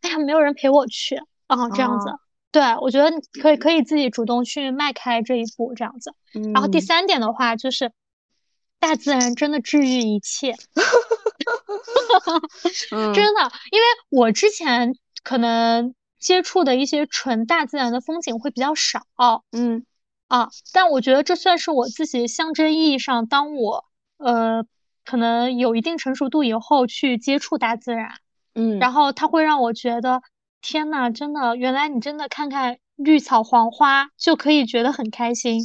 [0.01, 2.11] 哎呀，没有人陪我去啊，这样子。
[2.51, 6.13] 对，我觉得可以可以自己主动去迈开这一步，这样子。
[6.53, 7.91] 然后第三点的话就是，
[8.79, 10.55] 大自然真的治愈一切，
[12.89, 13.51] 真的。
[13.71, 14.93] 因为我之前
[15.23, 19.01] 可能接触的一些纯大自然的风景会比较少，
[19.51, 19.85] 嗯
[20.27, 23.85] 啊，但我觉得这算是我自己象征意义上，当我
[24.17, 24.65] 呃。
[25.07, 28.11] 可能有一定成熟度以后去接触大自然，
[28.55, 30.21] 嗯，然后它会让我觉得，
[30.61, 35.61] 天呐，真的，原来你真的看看绿草黄花就可以觉得很开心，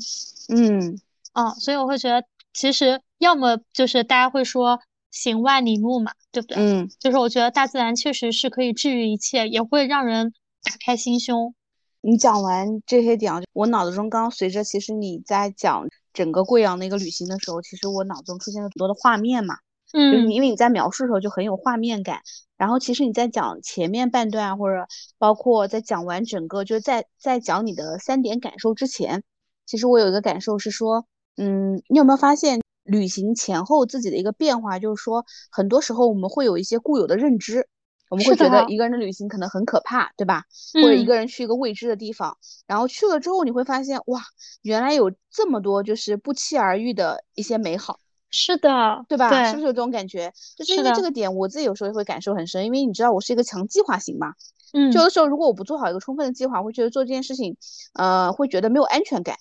[0.49, 0.97] 嗯，
[1.33, 4.79] 啊，所以我会觉得，其实要么就是大家会说
[5.11, 6.57] 行万里路嘛，对不对？
[6.59, 11.53] 嗯，就是我觉得大自然确实是可以治愈一切，也会让人打开心胸。
[12.01, 15.89] 你讲完这些点，我脑子中刚随着其实你在讲。
[16.13, 19.57] 整个贵阳的一个旅行的时候，其实我脑中出现了很多的画面嘛，
[19.93, 22.21] 嗯，就是因为你在描述的时候就很有画面感。
[22.57, 24.87] 然后其实你在讲前面半段啊，或者
[25.19, 29.25] 包括在讲完整个，就是在在讲你的三点感受之前，
[29.67, 31.05] 其实我有一个感受是说，
[31.37, 34.79] 嗯，你有没有发现旅行前后自己的一个变化？
[34.79, 37.67] 就是说，很多时候我们会有一些固有的认知，
[38.13, 40.45] 我们会觉得一个人的旅行可能很可怕，对吧？
[40.75, 44.21] 或者一个人去一个未知的地方，然后去了之后你会发现，哇，
[44.61, 47.99] 原来有这么多就是不期而遇的一些美好。
[48.29, 49.47] 是的，对吧？
[49.47, 50.31] 是不是有这种感觉？
[50.59, 54.35] 就是因为这个点，我自己有时候也会感受很深，因为你知道我是一个强计划型嘛。
[54.75, 54.93] 嗯。
[54.93, 57.57] 有的时候如果我不做好一个充分的计划，我会觉得做这件事情，
[57.95, 59.37] 呃，会觉得没有安全感。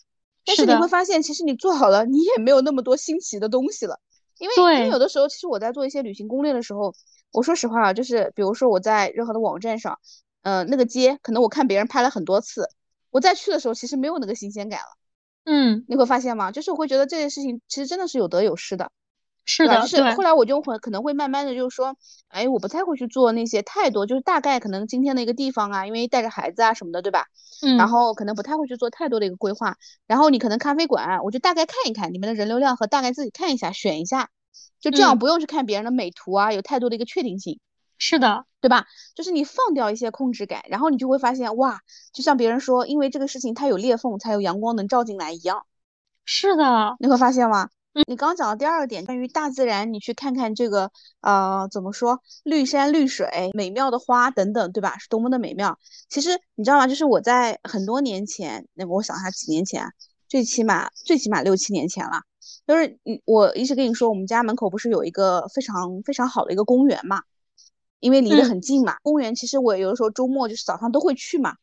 [0.45, 3.99] 但是你会发现，其实你做好了，你也没有那么多新奇的东西了。
[4.41, 6.95] 因为因为有的时候，其实我在做一些旅行攻略的时候，
[7.31, 9.99] 我说实话啊，就是比如说我在任何的网站上，
[10.41, 12.67] 呃，那个街可能我看别人拍了很多次，
[13.11, 14.97] 我再去的时候，其实没有那个新鲜感了。
[15.43, 16.51] 嗯，你会发现吗？
[16.51, 18.91] 就是我会觉得这件事情其实真的是有得有失的。
[19.53, 21.93] 是的，就是后来我就会可能会慢慢的就是说，
[22.29, 27.25] 哎，我不太会去做那些太多，就是大概可能今天的一个地方啊，因为带着孩子啊什么的，对吧？
[27.61, 27.75] 嗯。
[27.75, 29.75] 然后可能不太会去做太多的一个规划。
[30.07, 34.29] 然后你可能咖啡馆，我就大概看一看里面的人流量和大概自己看一下，选一下，
[34.79, 37.59] 就这样不用去看别人的美图啊，有太多的一个确定性。
[37.97, 38.85] 是的，对吧？
[39.15, 41.81] 就是你放掉一些控制感，然后你就会发现，哇，
[42.13, 45.65] 就像别人说，因为这个事情它有裂缝，才有阳光能照进来一样。
[46.23, 47.69] 是的，你会发现吗？
[47.93, 54.97] 你刚刚讲的第二个点，关于大自然，你去看看这个，呃，怎么说，绿山绿水、美妙的花等等，对吧？
[54.97, 55.77] 是多么的美妙。
[56.07, 56.87] 其实你知道吗？
[56.87, 59.85] 就是我在很多年前，那我想一下，几年前，
[60.29, 62.21] 最起码最起码六七年前了。
[62.65, 67.23] 就是你，我一直跟你说，我们家门口不是有一个非常非常好的一个公园嘛？
[67.99, 68.95] 因为离得很近嘛。
[69.03, 71.55] 公园其实我有的时候周末就是早上都会去嘛。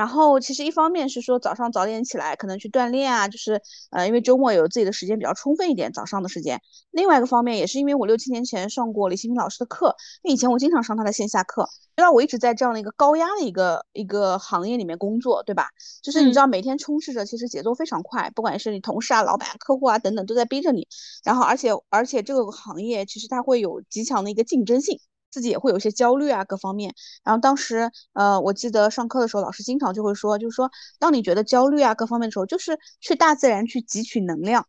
[0.00, 3.60] 然后其实一方面是说早上早点起来，可能去锻炼啊，就是
[3.90, 6.58] 呃，因为周末有自己的时间比较充分一点，早上的时间。
[6.90, 15.66] 另外一个方面也是因为我六七年前上过李新平老师的课，因为以前我经常上他的线下课，知道我一直在这样的一个高压的一个一个行业里面工作，对吧？
[16.02, 20.88] 就是你知道每天充斥着，其实节奏非常快，不管是你同事啊、老板、客户啊等等都在逼着你，
[21.24, 24.98] 然后而且而且这个行业其实它会有极强的一个竞争性。
[25.30, 26.94] 自己也会有一些焦虑啊，各方面。
[27.24, 34.66] 然后当时，呃，我记得上课的时候，老师经常就会说，就是说，当你觉得焦虑啊，各方面的时候，就是去大自然去汲取能量。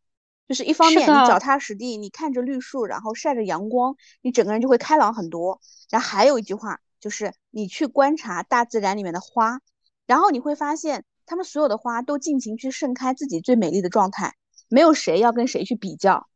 [0.47, 5.61] 就是一方面，你脚踏实地，你看着绿树，然后晒着阳光，你整个人就会开朗很多。
[5.89, 9.61] 然后还有一句话，就是你去观察大自然里面的花，
[10.05, 14.35] 然后你会发现，他们所有的花都尽情去盛开自己最美丽的状态，
[14.67, 16.27] 没有谁要跟谁去比较。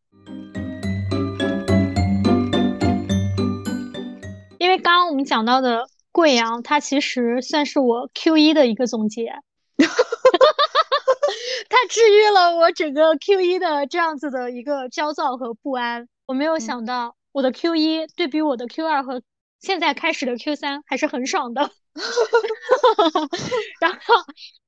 [4.75, 9.33] 为刚刚我们讲到的贵阳，它其实算是我 Q 一的一个总结，
[11.69, 16.09] 它治愈了我整个 Q 一的这样子的一个焦躁和不安。
[16.25, 19.21] 我没有想到我的 Q 一对比我的 Q 二和
[19.61, 21.71] 现在开始的 Q 三还是很爽的。
[23.79, 23.99] 然后，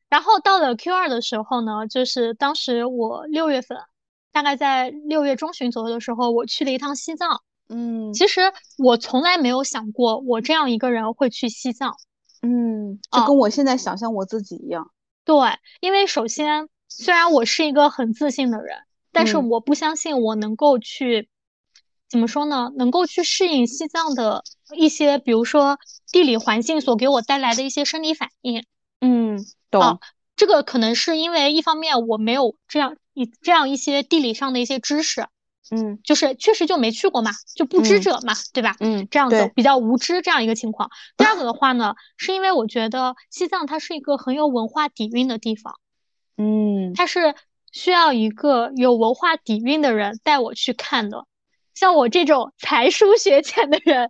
[0.08, 3.78] 然后到了 Q 二的时候呢，就是当时我六月份，
[4.32, 7.41] 大概在六月中旬左右的时候，我去了一趟西藏。
[7.69, 8.41] 嗯，其实
[8.77, 11.95] 我从来没有想过，我这样一个人会去西藏。
[12.41, 14.91] 嗯，就跟我现在想象我自己一样。
[15.25, 15.36] 对，
[15.82, 18.77] 因为首先，虽然我是一个很自信的人，
[19.12, 21.27] 但是我不相信我能够去，
[22.10, 22.71] 怎么说呢？
[22.77, 24.43] 能够去适应西藏的
[24.75, 25.80] 一些，比如说
[26.12, 28.63] 地理环境所给我带来的一些生理反应。
[29.01, 29.99] 嗯，懂。
[30.36, 35.27] 这个可能是因为一方面我没有这样一这样一些地理上的一些知识。
[35.71, 38.75] 嗯，就是确实就没去过嘛，就不知者嘛，对吧？
[38.80, 40.89] 嗯，这样子比较无知这样一个情况。
[41.17, 45.75] 第二个的话呢，是因为我觉得西藏它是一个很有文化底蕴的地方，
[46.38, 47.36] 嗯，它是
[47.71, 51.25] 需要一个有文化底蕴的人带我去看的。
[51.73, 54.10] 像我这种 才疏学浅的人，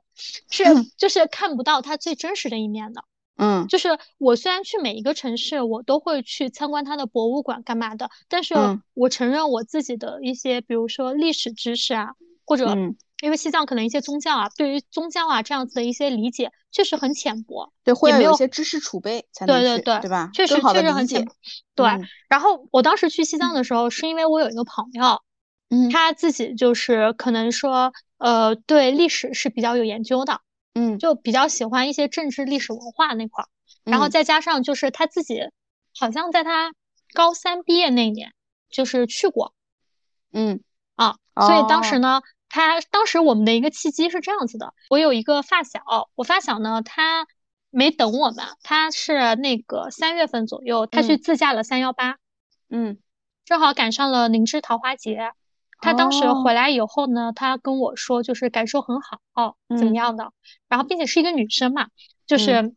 [0.50, 0.64] 是
[0.98, 3.04] 就是看不到它最真实的一面的。
[3.38, 8.56] 嗯，就是我虽然去每一个城市，我都会去参观它的博物馆干嘛的，但是
[8.94, 12.10] 我承认我自己的一些，比如说历史知识啊，
[12.46, 12.76] 或者
[13.22, 20.30] 因为西藏可能一些宗教啊，对于宗教啊这样子的一些理解确实很浅薄，对，会有一些知识储备才能对对对，对吧？
[20.34, 21.34] 确实确实很浅薄。
[21.76, 21.88] 对，
[22.28, 25.22] 然后我当时去西藏的时候，是因为我有一个朋友，
[25.70, 30.42] 嗯，他自己就是可能说，呃，对历史是比较有研究的。
[30.78, 33.48] 嗯，就比较喜欢一些政治、历史文化那块儿，
[33.84, 35.42] 然后再加上就是他自己，
[35.98, 36.72] 好像在他
[37.14, 38.32] 高三毕业那年，
[38.70, 39.56] 就是去过，
[40.32, 40.62] 嗯
[40.96, 47.26] 啊，所以当时呢，他当时我们的一个契机是这样子的，我有一个发小，我发小呢，他
[47.72, 52.18] 没等我们，他是那个三月份左右，他去自驾了三幺八，
[52.70, 53.00] 嗯，
[53.46, 55.32] 正好赶上了灵芝桃花节。
[55.80, 60.32] 他当时回来以后呢，他跟我说，就是感受很好，哦，怎么样的？
[60.68, 61.88] 然后并且是一个女生嘛，
[62.26, 62.74] 就是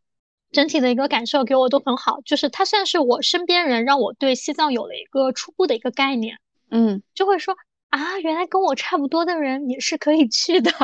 [0.53, 2.21] 整体的一个感受给我都很好。
[2.25, 6.39] 就是他算是我身边人，让我对西藏有了一个初步的一个概念。
[6.71, 7.57] 嗯，就会说
[7.89, 10.71] 啊，原来跟我差不多的人也是可以去的。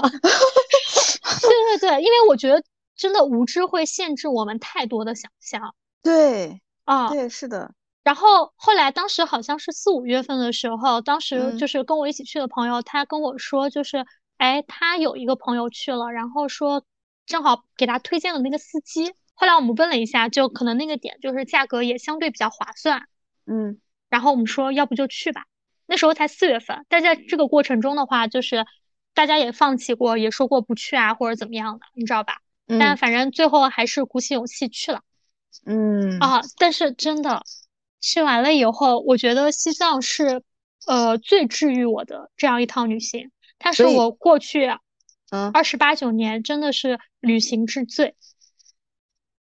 [1.41, 2.62] 对对对，因为我觉得
[2.97, 7.09] 真的无知会限制我们太多的想象对，啊。
[7.09, 7.73] 对，是的，
[8.07, 16.84] 然后后来当时好像是四五月份的时候，当时嗯就是跟我一起去的朋友，他跟我说，就是哎，他有一个朋友去了，然后说
[17.26, 19.12] 正好给他推荐了那个司机。
[19.34, 23.09] 后来我们问了一下，就可能那个点就是价格也相对比较划算，
[23.44, 25.42] 嗯然后我们说要不就去吧。
[25.86, 28.64] 那时候才四月份，但在这个过程中的话，就是
[29.14, 32.38] 大家也放弃过，也说过不去啊或者怎么样的，你知道吧？
[32.68, 35.00] 但嗯反正最后还是鼓起勇气去了。
[35.64, 37.42] 嗯啊，但是真的
[38.07, 40.44] 去完了以后，我觉得西藏是
[40.86, 44.68] 呃最治愈我的这样一趟旅行，它是我过去
[45.30, 48.14] 嗯，二十八九年真的是旅行之最。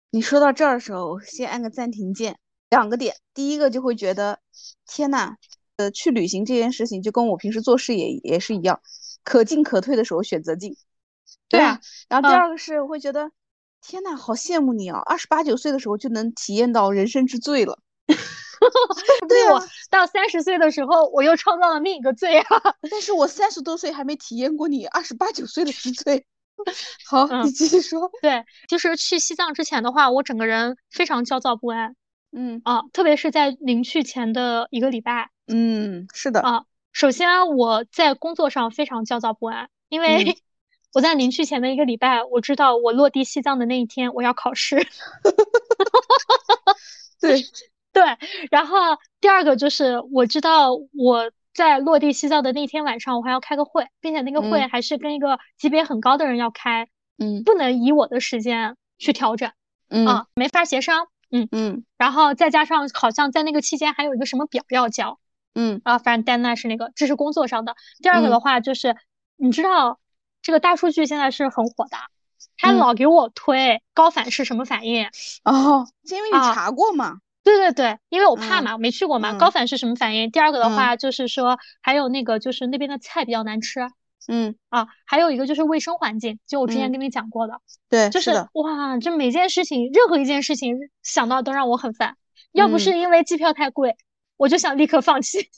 [0.09, 2.39] 你说到这儿的时候，我先按个暂停键。
[2.71, 4.41] 两个点，第一个就会觉得，
[4.87, 5.37] 天呐，
[5.77, 8.81] 呃，去旅行这件事情就跟我平时做事也也是一样，
[9.23, 10.75] 可进可退的时候选择进，
[11.51, 11.79] 对啊？
[12.09, 13.31] 然后第嗯二个是我会觉得，
[13.83, 14.99] 天呐，好羡慕你啊！
[15.05, 17.79] 二十八九岁的时候就能体验到人生之最了。
[19.29, 22.47] 对我啊到三十岁的时候，我又创造了另一个罪啊！
[22.91, 26.27] 但是我三十多岁还没体验过你二十八九岁的之罪。
[27.07, 28.11] 好，嗯你继续说。
[28.23, 31.95] 对，就是去西藏之前的话，我整个人非常焦躁不安
[32.33, 36.41] 嗯啊，特别是在临去前的一个礼拜嗯，是的。
[36.41, 36.65] 啊。
[36.93, 40.37] 首先我在工作上非常焦躁不安，因为嗯
[40.95, 44.77] 我在临去前的一个礼拜，我知道我落地西藏的那一天我要考试。
[47.21, 47.43] 对，
[47.97, 48.05] 对，
[48.51, 48.77] 然后
[49.23, 59.51] 第二个就是我知道我在落地西藏的那天晚上，我还要开个会，并且那个会嗯还是跟一个级别很高的人要开，嗯不能以我的时间去调整
[59.89, 61.09] 嗯啊，没法协商。
[61.31, 65.19] 嗯，嗯然后再加上好像在那个期间还有一个什么表要交
[65.55, 67.77] 嗯啊，反正 deadline 是那个，这是工作上的。
[68.03, 68.95] 第二个的嗯话就是，
[69.37, 69.99] 你知道
[70.43, 71.97] 这个大数据现在是很火的，
[72.59, 75.07] 它嗯老给我推高反是什么反应。
[75.45, 77.21] 哦，是因为你啊查过嘛？
[77.47, 79.31] 对对对，因为我怕嗯嘛，我没去过嘛。
[79.31, 80.33] 嗯高反是什么反应？
[80.33, 83.79] 第二个的嗯话就是说，还有那个就是那边的菜比较难吃
[84.27, 88.49] 嗯，啊，还有一个就是卫生环境，就我之前嗯跟你讲过的，对，就是是。
[88.55, 92.17] 哇，这每件事情，任何一件事情想到都让我很烦。
[92.51, 93.95] 要不嗯是因为机票太贵，
[94.37, 95.49] 我就想立刻放弃。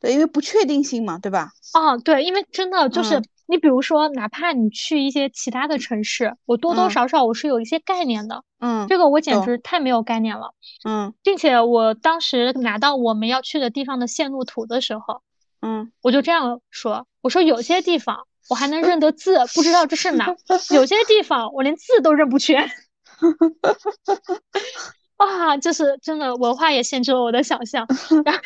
[0.00, 1.50] 对，因为不确定性嘛，对吧？
[1.72, 10.52] 啊，对，因为真的就是嗯你比如说，哪怕你去一些其他的城市，我多多嗯少少我是有一些概念的，嗯这个我简直太没有概念了。
[10.84, 15.22] 嗯并且我当时拿到我们要去的地方的线路图的时候，
[15.62, 20.26] 嗯，我就这样说：“我说有些地方我还能认得字，不知道这是哪；
[20.74, 22.70] 有些 地方我连字都认不全。
[25.16, 27.86] ”啊，就是真的文化也限制了我的想象。
[28.24, 28.42] 然后，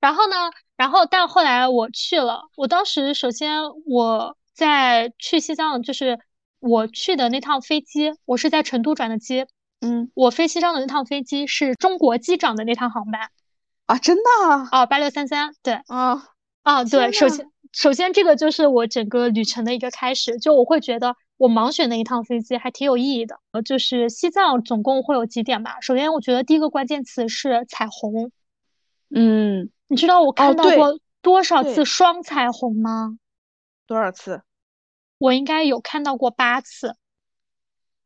[0.00, 0.36] 然后呢，
[0.76, 6.18] 然后但后来我去了，我当时首先我在去西藏，就是
[6.60, 9.46] 我去的那趟飞机，我是在成都转的机。
[9.80, 13.30] 嗯我飞西藏的那趟飞机是中国机长的那趟航班
[13.86, 16.22] 啊，真的啊哦，八六三三，对，啊，
[16.62, 23.40] 啊，对，首先，首先这个就是我整个旅程的一个开始，就我会觉得我盲选的一趟飞机还挺有意义的。
[23.52, 25.80] 呃，就是西藏总共会有几点吧？
[25.82, 28.30] 首先，我觉得第一个关键词是彩虹。
[29.14, 33.16] 嗯，你知道我看到过多少次双彩虹吗？
[33.86, 34.42] 多少次？
[35.18, 36.96] 我应该有看到过八次。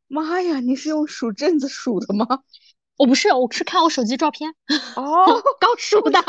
[0.07, 2.43] 妈呀，你是用数阵子数的吗？
[2.95, 4.53] 我不是，我是看我手机照片
[4.95, 5.25] 哦，
[5.59, 6.21] 刚数的，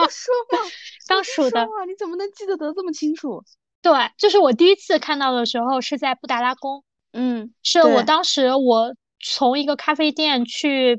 [1.07, 1.69] 刚数的。
[1.87, 3.45] 你怎么能记得得这么清楚？
[3.83, 6.83] 对，就是我第一次看到的时候是在布达拉宫。
[7.13, 10.99] 嗯，是我当时我从一个咖啡店去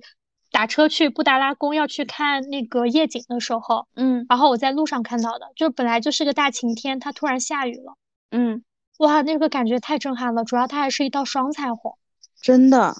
[0.52, 7.96] 打车去布达拉宫要去看那个夜景的时候，嗯然后我在路上看到的，就本来就是个大晴天，它突然下雨了，
[8.32, 8.64] 嗯，
[9.00, 11.98] 哇，那个感觉太震撼了，主要它还是一道双彩虹。
[12.42, 12.94] 真的，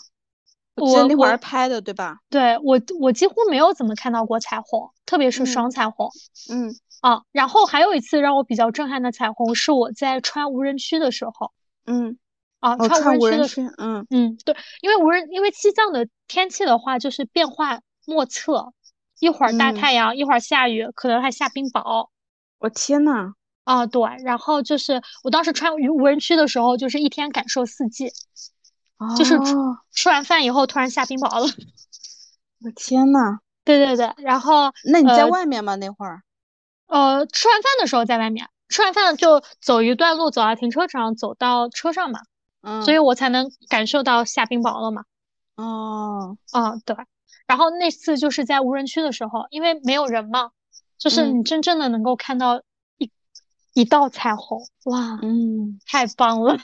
[0.76, 2.20] 我记得我那会儿拍的，对吧？
[2.30, 6.10] 对，我我几乎没有怎么看到过彩虹，特别是嗯双彩虹。
[6.50, 11.52] 嗯啊，然后还有一次让我比较震撼的彩虹是我在穿无人区的时候
[11.88, 12.20] 嗯，
[12.62, 18.74] 啊，哦，穿穿无无人区的区，嗯嗯，对，因为无人，因为西藏的天气的话，就是变化莫测，
[19.20, 22.08] 一会儿大嗯太阳，一会儿下雨，可能还下冰雹。
[22.60, 23.34] 我天呐，
[23.64, 28.12] 啊，对，然后就是我当时穿无无人区的时候，就是一天感受四季，
[29.18, 29.38] 就是
[29.92, 31.52] 吃完饭以后突然下冰雹了。
[32.64, 35.76] 我天呐，对对对，然后那你在呃外面吗？
[35.76, 36.22] 那会儿？
[36.86, 42.20] 呃，吃完饭的时候在外面，吃完饭就走一段路，走到停车场，走到车上嘛，
[42.62, 45.04] 嗯，所以我才能感受到下冰雹了嘛。
[45.56, 46.96] 哦，啊，对。
[47.48, 50.52] 然后那次就是在无人区的时候，因为没有人嘛，
[50.98, 52.62] 就是嗯你真正的能够看到
[52.98, 53.12] 一
[53.74, 56.58] 一道彩虹，哇，嗯，太棒了！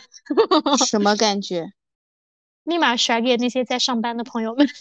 [0.87, 1.73] 什么感觉？
[2.63, 4.67] 立马甩给那些在上班的朋友们。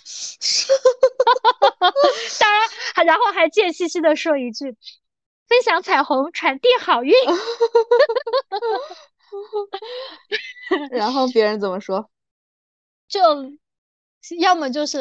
[2.40, 4.76] 当然，还然后还贱兮兮的说一句
[5.48, 7.12] ：“分享彩虹，传递好运。”
[10.90, 12.10] 然后别人怎么说？
[13.08, 13.20] 就
[14.38, 14.98] 要么就是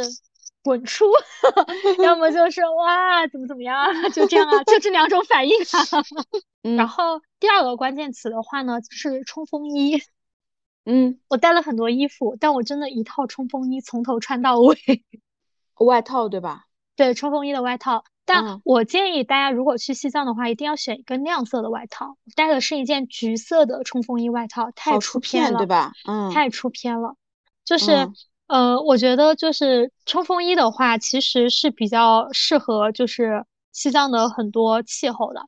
[0.64, 1.06] 滚出，
[2.04, 4.10] 要么就是哇，怎么怎么样啊？
[4.10, 6.04] 就这样啊，就这两种反应啊。
[6.76, 10.02] 然后第二个关键词的话呢，是冲锋衣。
[10.86, 14.78] 嗯，我带了很多衣服，但我真的一套冲锋衣从头穿到尾。
[15.76, 16.66] 外套对吧？
[16.96, 18.06] 对，冲锋衣的外套。
[18.26, 22.08] 但我建议大家如果去西藏的话，一定要选一个亮色的外套。
[22.08, 25.92] 我带的是一件橘色的冲锋衣外套，太出片了，对吧？
[26.08, 27.16] 嗯，太出片了。
[27.64, 28.10] 就是，
[28.48, 35.48] 呃，我觉得就是冲锋衣的话，其实是比较适合就是西藏的很多气候的，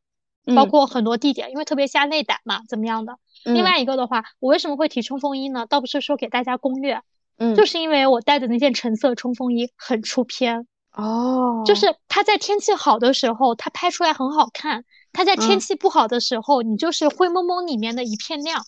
[0.55, 3.17] 包括很多地点，因为特别下内胆嘛，怎么样的。
[3.43, 5.65] 另外一个的话，我为什么会提冲锋衣呢？
[5.67, 7.01] 倒不是说给大家攻略，
[7.38, 10.67] 嗯，就是因为我带的那件橙色冲锋衣很出片。
[10.97, 14.81] 哦，就是它在天气好的时候，它拍出来很好看；
[15.13, 18.63] 它在天气不好的时候，你就是灰蒙蒙里面的一片亮。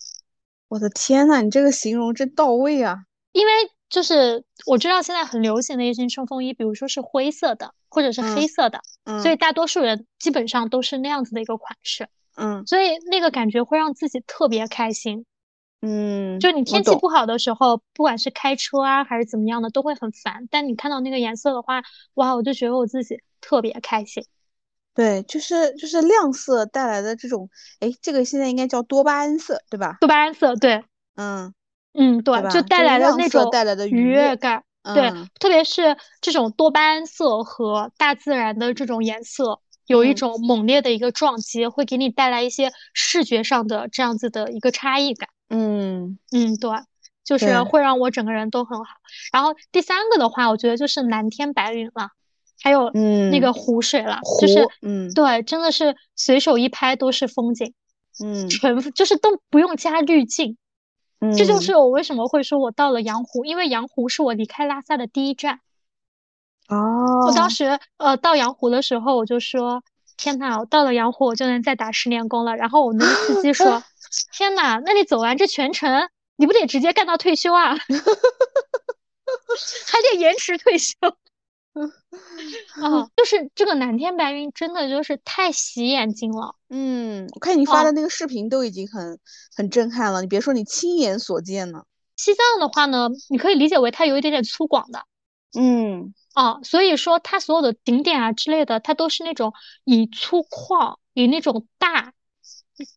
[0.68, 2.98] 我的天呐，你这个形容真到位啊！
[3.32, 3.52] 因为
[3.88, 8.80] 就是我知道现在很流行的一件冲锋衣，比如说是灰色的或者是黑色的，
[9.20, 12.08] 所以大多数人基本上都是那样子的一个款式。
[12.36, 15.26] 嗯，所以那个感觉会让自己特别开心。
[15.82, 20.46] 嗯，就你天气不好的时候，不管是开车啊还是怎么样的，都会很烦。
[20.50, 21.82] 但你看到那个颜色的话，
[22.14, 24.24] 哇，我就觉得我自己特别开心。
[24.94, 29.96] 对，就是就是亮色带来的这种，哎，这个现在应该叫多巴胺色，对吧？
[30.00, 31.54] 多巴胺色，对，嗯
[31.94, 34.64] 嗯，对，就带来的那种带来的愉悦感。
[34.82, 45.28] 对，特别是这种多巴胺色和大自然的这种颜色，有一种猛烈的一个撞击，会给你带来一些视觉上的这样子的一个差异感。
[45.52, 46.70] 嗯嗯，对，
[47.24, 48.94] 就是会让我整个人都很好。
[49.32, 52.10] 然后第三个的话，我觉得就是蓝天白云了，
[52.62, 52.88] 还有
[53.30, 57.74] 那个湖水了，就是嗯，对，真的是随手一拍都是风景，
[58.22, 60.56] 嗯，全就是都不用加滤镜，
[61.18, 65.58] 嗯，这就是我为什么会说我到了羊湖，因为羊湖是我离开拉萨的第一站。
[66.68, 69.82] 哦，我当时呃到羊湖的时候，我就说
[70.16, 72.54] 天呐，我到了羊湖，我就能再打十年工了。
[72.54, 73.82] 然后我那个司机说。
[74.32, 77.76] 天呐，那你走完这全程，你不得直接干到退休啊？
[79.86, 80.94] 还得延迟退休。
[82.82, 86.56] 啊，就是这个蓝天白云，真的就是太洗眼睛了。
[86.68, 89.20] 嗯，我看你发的那个视频都已经很
[89.54, 91.84] 很震撼了，你别说你亲眼所见呢。
[92.16, 95.04] 西藏的话呢，你可以理解为它有一点点粗犷的。
[95.56, 99.52] 嗯，啊，所以说它所有的景点啊之类的，它都是那种
[99.84, 102.12] 以粗犷，以那种大。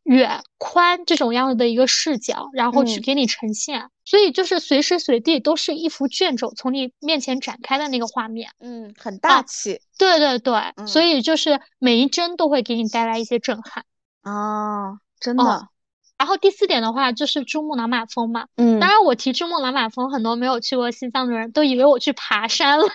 [0.04, 9.18] 远宽这种样子的一个视角，然后去给你呈现，所以就是随时随地都是一幅卷轴从你面前展开的那个画面，嗯，很。
[9.20, 13.86] 大气，对对对，所以就是每一帧都会给你带来一些震撼。
[14.22, 15.70] 啊，真的。
[16.18, 22.86] 然后第四点的话就是珠穆朗玛峰嘛，嗯，当然我提珠穆朗玛峰，很多没有去过西藏的人都以为我去爬山了。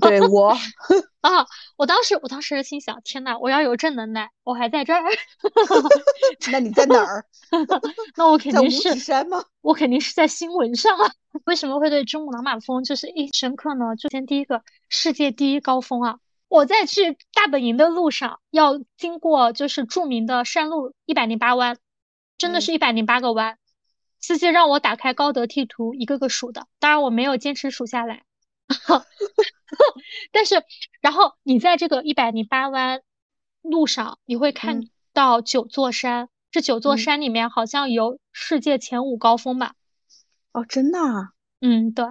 [0.00, 0.56] 对我
[1.20, 1.44] 啊，
[1.76, 5.02] 我当时我当时心想，天呐，我要有这能耐，我还在这儿。
[6.50, 7.26] 那你在哪儿？
[8.16, 9.44] 那我肯定是山吗？
[9.60, 11.10] 我肯定是在新闻上啊。
[11.44, 13.96] 为什么会对珠穆朗玛峰就是印深刻呢？
[13.96, 16.16] 就先第一个世界第一高峰啊，
[16.48, 21.76] 我在去大本营的路上要经过就是著名的山路一百零八弯。
[22.38, 23.58] 真的是一百零八个弯，
[24.20, 28.22] 司机让我打开高德地图一个个数的，当然我没有坚持数下来。
[30.30, 30.62] 但是，
[31.00, 33.02] 然后你在这个一百零八弯
[33.62, 34.82] 路上，你会看
[35.12, 39.74] 到九座山，这九座山里面好像有世界前五高峰吧？
[40.52, 40.98] 哦，真的？
[41.60, 42.06] 嗯，对，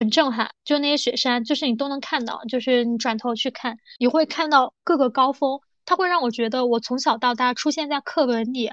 [0.00, 8.72] 很震撼，就那些雪山，就是你都能看到，就是你转头去看，你会看到各个高峰，它会让我觉得我从小到大出现在课本里。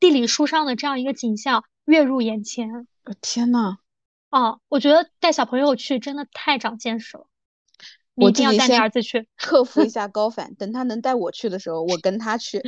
[0.00, 2.86] 地理书上的这样一个景象跃入眼前，
[3.20, 3.78] 天呐！
[4.30, 7.26] 啊，我觉得带小朋友去真的太长见识了。
[8.14, 12.62] 我一定要带你儿子去 克服一下高反，等他能带我去的时候，我跟他去。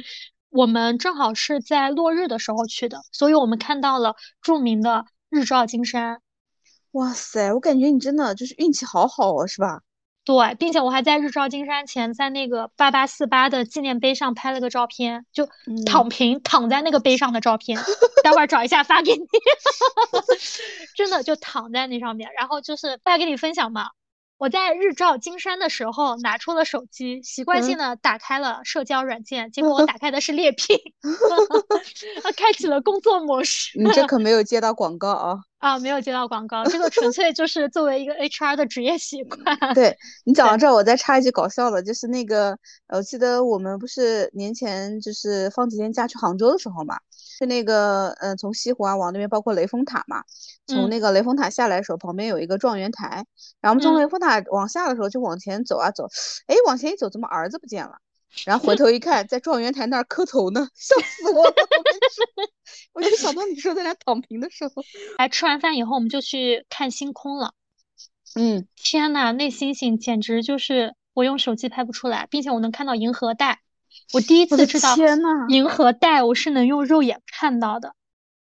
[0.48, 6.20] 我们正好是在落日的时候去的，所以我们看到了著名的日照金山。
[6.92, 9.82] 哇塞，我感觉你真的就是运气好好哦，是吧？
[10.26, 15.48] 对，并且我还在日照金山前，在那个八八四八的纪念碑上拍了个照片，就
[15.86, 17.78] 躺平躺在那个碑上的照片，
[18.24, 19.24] 待会儿找一下发给你。
[20.96, 23.90] 真的就躺在那上面，然后就是大家跟你分享嘛，
[24.38, 30.78] 我在日照金山的时候拿出了手机，习惯性的打开了社交软件，结果我 打开的是猎聘，
[32.36, 33.78] 开启了工作模式。
[33.78, 35.38] 你这可没有 接到广告啊！
[35.58, 39.74] 啊，没有接到广告，这个纯粹就是作为一个 HR 的职业习惯。
[39.74, 42.56] 对你讲到这儿，我再插一句搞笑的，就是那个，
[42.88, 50.22] 我记得我们不是年前就是放几天假去杭州的时候嘛，是那个，呃，从西湖啊往那边，包括雷峰塔嘛，
[50.66, 53.24] 从那个雷峰塔下来的时候，旁边有一个状元台，
[53.60, 56.08] 然后我们从雷峰塔往下的时候就往前走啊走，
[56.46, 57.98] 哎，往前一走，怎么儿子不见了？
[58.44, 61.54] 然后回 头一看，在状元台那儿磕头呢，笑死我了！
[62.92, 64.82] 我 就想到你说在那躺平的时候。
[65.16, 67.52] 哎，吃完饭以后我们就去看星空了。
[68.34, 73.60] 嗯，天呐，那星星简直就是我用手机拍不出来，并且我能看到银河带。
[74.12, 74.94] 我第一次知道
[75.48, 77.94] 银河带我是能用肉眼看到的。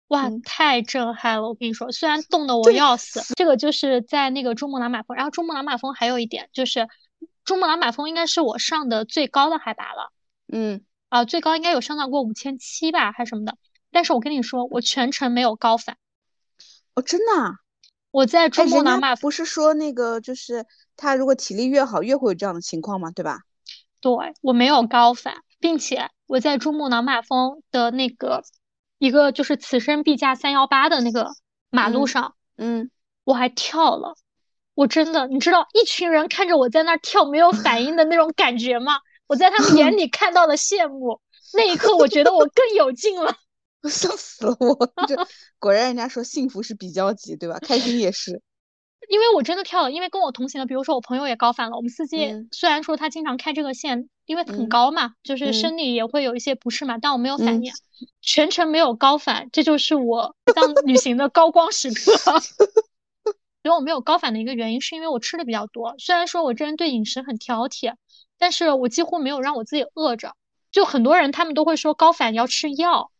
[0.09, 1.49] 哇，太震撼了！
[1.49, 5.17] 我跟你说，虽然冻得我要死，这个就是在那个珠穆朗玛峰。
[5.17, 6.89] 然后珠穆朗玛峰还有一点就是。
[7.45, 10.13] 珠穆朗玛峰应该是我上的最高的海拔了，
[10.53, 13.57] 嗯，啊，最高应该有上到过五千七吧，还是什么的。
[13.91, 15.97] 但是我跟你说，我全程没有高反。
[16.93, 17.55] 哦，真的？
[18.11, 23.11] 我在珠穆朗玛不是说那个，就是他如果体力越好，越会有这样的情况吗？
[23.13, 23.41] 对吧？
[24.03, 28.45] 对，我没有高反，并且我在珠穆朗玛峰的那个
[28.99, 31.31] 一个就是此生必驾三幺八的那个
[31.71, 32.91] 马路上，嗯，
[33.25, 34.15] 我还跳了。
[34.75, 38.99] 我真的，你知道一群人看着我在那儿跳没有反应的那种感觉吗？
[39.27, 41.21] 我在他们眼里看到了羡慕，
[41.53, 43.37] 那一刻我觉得我更有劲了，
[43.83, 44.57] 我笑死了。
[44.61, 45.17] 我这
[45.59, 47.59] 果然人家说幸福是比较级，对吧？
[47.59, 48.41] 开心也是，
[49.11, 51.77] 因为我真的跳了，因为跟我同行的，比如说我朋友也高反了。
[51.77, 57.73] 我们司机虽然说他经常开这个线，因为很高嘛，就是生理也会有一些不适嘛，但我没有反应，
[58.21, 62.13] 全程没有高反，这就是我当旅行的高光时刻。
[63.65, 65.95] 因为我没有高反的一个原因，是因为我吃的比较多。
[65.99, 67.95] 虽然说我这人对饮食很挑剔，
[68.39, 70.35] 但是我几乎没有让我自己饿着。
[70.71, 73.11] 就很多人他们都会说高反要吃药，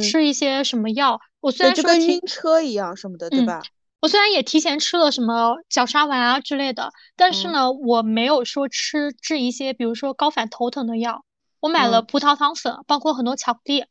[0.00, 1.20] 吃一些什么药。
[1.40, 3.62] 我虽然说跟晕车一样什么的，对吧？
[4.04, 11.24] 我虽然也提前吃了什么角鲨烷啊之类的，但是呢，我没有说吃治一些，比如说高反头疼的药。
[11.58, 13.86] 我买了葡萄糖粉，包括很多巧克力，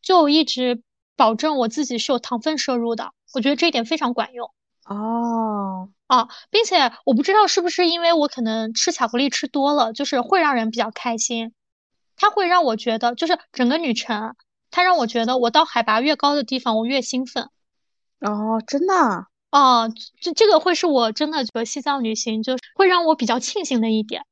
[0.00, 0.84] 就一直
[1.16, 3.10] 保证我自己是有糖分摄入的。
[3.34, 4.48] 我觉得这一点非常管用。
[4.84, 11.52] 哦哦，并且我不知道是不是因为我可能吃巧克力吃多了，就是会让人比较开心，
[12.14, 14.36] 它会让我觉得就是整个旅程，
[14.70, 17.50] 它让我觉得我到海拔越高的地方我越兴奋。
[18.20, 19.26] 哦，真的？
[19.50, 19.90] 哦，
[20.20, 24.22] 这这个会是我真的觉得西藏旅行就是会让我比较庆幸的一点，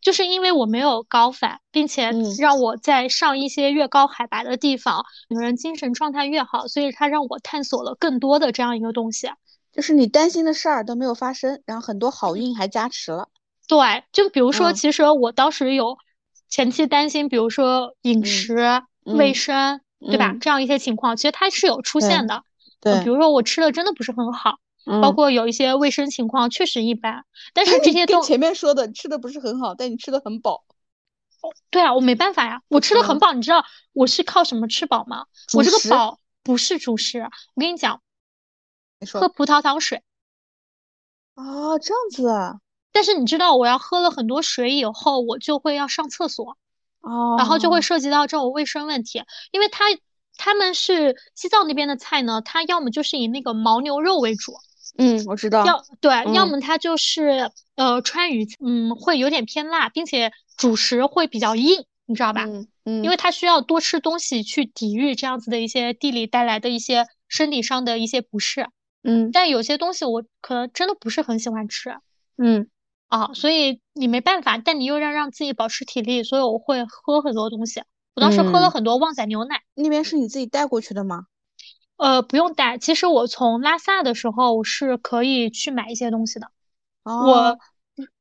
[0.00, 9.30] 就是因为我没有高反，并且让我在上一些越高海拔的地方，女人精神状态越好，所以它让我探索了更多的这样一个东西。
[9.72, 13.28] 就是你担心的事儿都没有发生，然后很多好运还加持了。
[13.66, 15.96] 对，就比如说，其实我当时有
[16.48, 20.36] 前期担心，比如说饮食卫生，对吧？
[20.40, 22.44] 这样一些情况，其实它是有出现的。
[22.80, 27.24] 对，比如说我吃的真的不是很好，包括有一些卫生情况确实一般。
[27.52, 30.64] 但是这 些都前面说的吃的不是很好，但你吃的很饱。
[31.70, 33.32] 对啊，我没办法呀，我吃的很饱。
[33.32, 35.26] 你知道我是靠什么吃饱吗？
[35.54, 37.20] 我这个饱不是主食。
[37.54, 38.00] 我跟你讲。
[39.12, 40.02] 喝葡萄糖水，
[41.34, 42.60] 哦，这样子啊。
[42.90, 46.56] 但是你知道，我要喝了很多水以后，我就会要上厕所，
[47.02, 49.22] 哦，然后就会涉及到这种卫生问题。
[49.50, 49.84] 因为他
[50.38, 54.54] 他们是西藏那边的菜呢，它要么就是以那个牦牛肉为主，
[54.98, 62.44] 嗯，我知道，要对，要么它就是呃川渝，嗯，会有点偏辣，并且主食会比较硬，你知道吧？
[62.44, 68.68] 嗯嗯，因为它需要多吃东西去抵御这样子的一些地理带来的一些身体上的一些不适。
[69.02, 71.96] 嗯，但有些东西我可能真的不是很喜欢吃，
[72.38, 72.68] 嗯，
[73.08, 77.82] 啊，所以你没办法，但你又要让自己保持体力，所以我会喝很多东西。
[78.14, 79.62] 我当时喝了很多旺仔牛奶。
[79.74, 81.26] 那边是你自己带过去的吗？
[81.96, 82.78] 呃，不用带。
[82.78, 86.50] 其实我从拉萨的时候我是可以去买一些东西的。
[87.04, 87.58] 我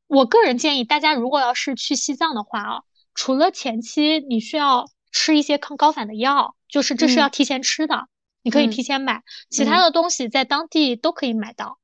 [0.07, 2.82] 我个人建议大家，如果要是去西藏的话啊，
[3.13, 8.07] 除了前期你需要吃一些抗高反的药，就是这是要提前吃的。
[8.41, 11.80] 你可以提前买，其他的东西在当地都可以买到。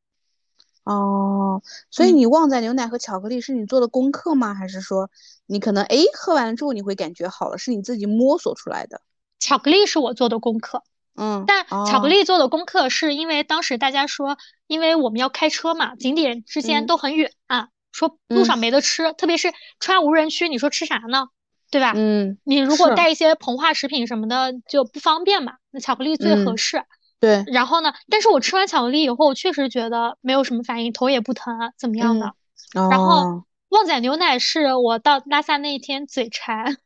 [0.84, 4.54] 哦，所以你旺仔牛奶和巧克力是你做的功课吗？
[4.54, 5.10] 还是说
[5.46, 9.02] 你可能哎喝完了之后你会感觉好了，是你自己摸索出来的？
[9.40, 10.84] 巧克力是我做的功课，
[11.16, 14.38] 嗯，但巧克力做的功课是因为当时大家说，
[14.68, 21.28] 因为我们要开车嘛，景点之间都很远啊，说路上没得吃，特别是穿无人区，你说吃啥呢？
[21.72, 21.94] 对吧？
[21.96, 25.54] 嗯，你如果带一些膨化食品什么的就不方便嘛。
[25.72, 26.84] 那巧克力最合适。
[27.20, 27.44] 对。
[27.46, 27.94] 然后呢？
[28.10, 32.34] 但是我吃完巧克力以后，确实觉得没有什么反应，头也不疼，怎么样的？
[32.74, 36.78] 然后旺仔牛奶是我到拉萨那一天嘴馋。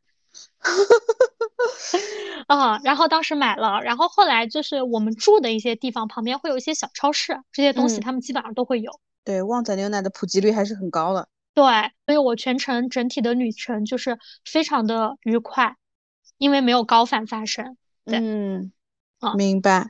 [2.46, 9.00] 啊， 然后当时买了，然后后来就是我们住的一些地方旁边会有一些小超市，这些东西他们基本上都会有。
[9.24, 11.28] 对，旺仔牛奶的普及率还是很高的。
[11.54, 11.64] 对，
[12.06, 15.76] 所以我全程整体的旅程就是非常的愉快，
[16.36, 17.76] 因为没有高反发生。
[18.04, 18.72] 嗯，
[19.36, 19.88] 明白。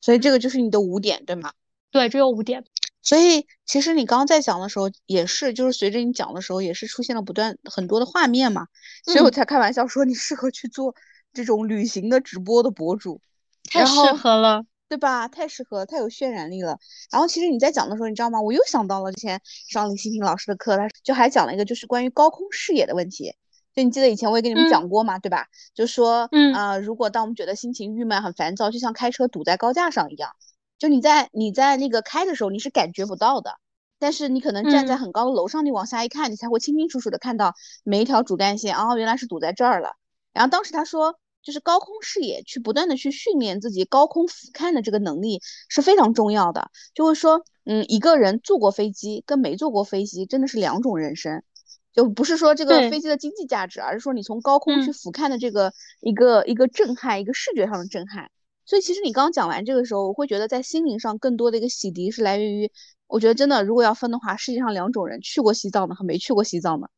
[0.00, 1.52] 所以这个就是你的五点，对吗？
[1.90, 2.64] 对，只有五点。
[3.06, 8.66] 所以其实你刚刚在讲的时候也是，就是随着你讲的时候也是出现了不断很多的画面嘛，
[9.04, 10.92] 所以我才开玩笑说你适合去做
[11.32, 13.20] 这种旅行的直播的博主，
[13.70, 15.28] 太适合了，对吧？
[15.28, 16.80] 太适合，太有渲染力了。
[17.12, 18.40] 然后其实你在讲的时候，你知道吗？
[18.40, 23.36] 我又想到了之前上李欣婷老师的课，他就还讲了一个就是关于高空视野的问题。
[23.72, 25.46] 就你记得以前我也跟你们讲过嘛，对吧？
[25.74, 30.32] 就说，嗯啊，如果当我们觉得心情郁闷、很烦躁，就像开车堵在高架上一样。
[30.78, 33.54] 就你在你在那个开的时候，你是感觉不到的，
[33.98, 37.54] 但是你可能站在很高的楼上，你往下一看，你才会清清楚楚的看到
[37.84, 39.92] 每一条主干线啊，原来是堵在这儿了。
[40.32, 46.70] 然后当时他说，就是高空视野去不断的去训练自己高空俯瞰的这个能力是非常重要的。
[46.92, 51.42] 就会说，嗯，一个人坐过飞机跟没坐过飞机真的是两种人生，
[51.94, 58.30] 就不是说这个飞机的经济价值，而是说你从高空去俯瞰的这个一个一个震撼，一个视觉上的震撼。
[58.66, 62.70] 所以其实你刚刚讲完这个时候，我会觉得在心灵上更多的一个洗涤是来源于，
[63.06, 66.90] 我觉得真的如果要分的话，世界上两种人，去过西藏的和没去过西藏的，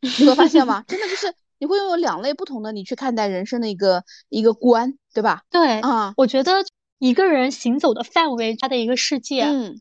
[0.00, 0.84] 你会发现吗？
[0.86, 5.42] 真的就是你会拥有两类不同的你去看待人生的一个一个观，对吧？
[5.50, 6.64] 对啊，我觉得
[6.98, 9.80] 一个人行走的范围，他的一个世界，嗯，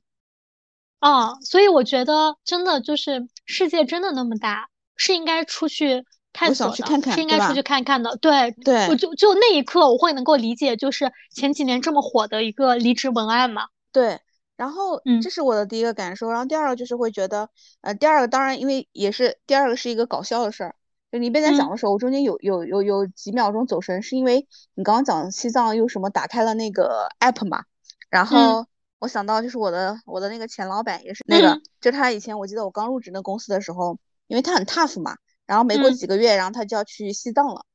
[1.00, 6.04] 啊，所以我觉得真的就是世界真的那么大，是应该出去。
[6.34, 13.64] 探索的是应该出去看看的，对对，我就就那一刻我会能够理解，就是前几年这么火的一个离职文案嘛。
[13.92, 14.20] 对，
[14.56, 17.50] 然后这是我的第一个感受，然后第二个就是会觉得，
[17.82, 20.76] 呃，第二个当然因为也是第二个是一个搞笑的事儿，
[21.12, 27.64] 就你一边在讲的时候，我中间有有有有几秒钟走神，是因为你刚刚讲西藏又什么打开了那个 app 嘛，
[28.10, 28.66] 然后
[29.00, 35.18] 我想到就是我的我的那个前老板也是那个，就他以前我记得我刚入职那公司的时候，因为他很 tough 嘛。
[35.52, 37.66] 然后没过几个月，然后他就要去西藏了。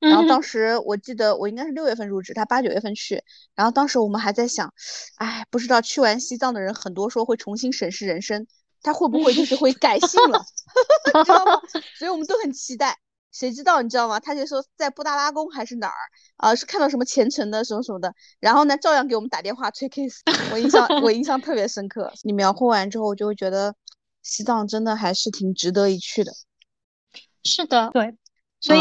[0.00, 3.22] 然后当时我记得我应该是六月份入职，他八九月份去。
[3.54, 4.74] 然后当时我们还在想，
[5.14, 8.48] 哎，不知道去完西藏的人很多说会重新审视人生，
[8.82, 10.44] 他会不会就是会改姓了，
[11.24, 11.60] 知道吗？
[11.96, 12.98] 所以我们都很期待。
[13.30, 14.18] 谁知道你知道吗？
[14.18, 15.94] 他就说在布达拉宫还是哪儿
[16.38, 16.52] 啊？
[16.56, 18.12] 是看到什么虔诚的什么什么的。
[18.40, 20.18] 然后呢，照样给我们打电话催 case。
[20.52, 22.12] 我印象我印象特别深刻。
[22.24, 23.72] 你描绘完之后，我就会觉得
[24.20, 26.32] 西藏真的还是挺值得一去的。
[27.44, 28.14] 是的，对，
[28.60, 28.80] 所以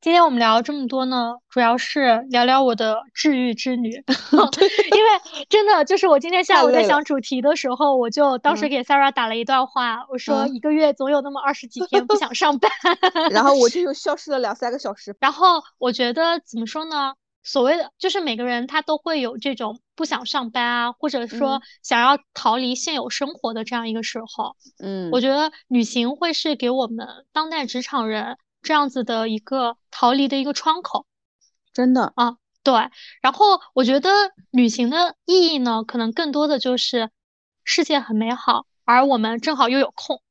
[0.00, 3.90] 今天我们聊这么多呢，主要是聊聊我的治愈之旅。
[4.96, 5.10] 因为
[5.48, 12.70] 真的就是我今天下午在想主题的时候，我就当时给 Sarah 打了一段话，我说一个月总有那么二十几天不想上班，
[13.30, 15.14] 然后我就又消失了两三个小时。
[15.20, 17.14] 然后我觉得怎么说呢？
[17.42, 24.56] 所谓的就是每个人他都会有这种不想上班啊，或者说想要逃离现有生活的这样一个时候。
[24.78, 31.04] 嗯，我觉得旅行会是给我们当代职场人这样子的一个逃离的一个窗口。
[31.74, 32.72] 真的啊，对。
[33.20, 34.08] 然后我觉得
[34.50, 37.10] 旅行的意义呢，可能更多的就是
[37.62, 40.22] 世界很美好，而我们正好又有空，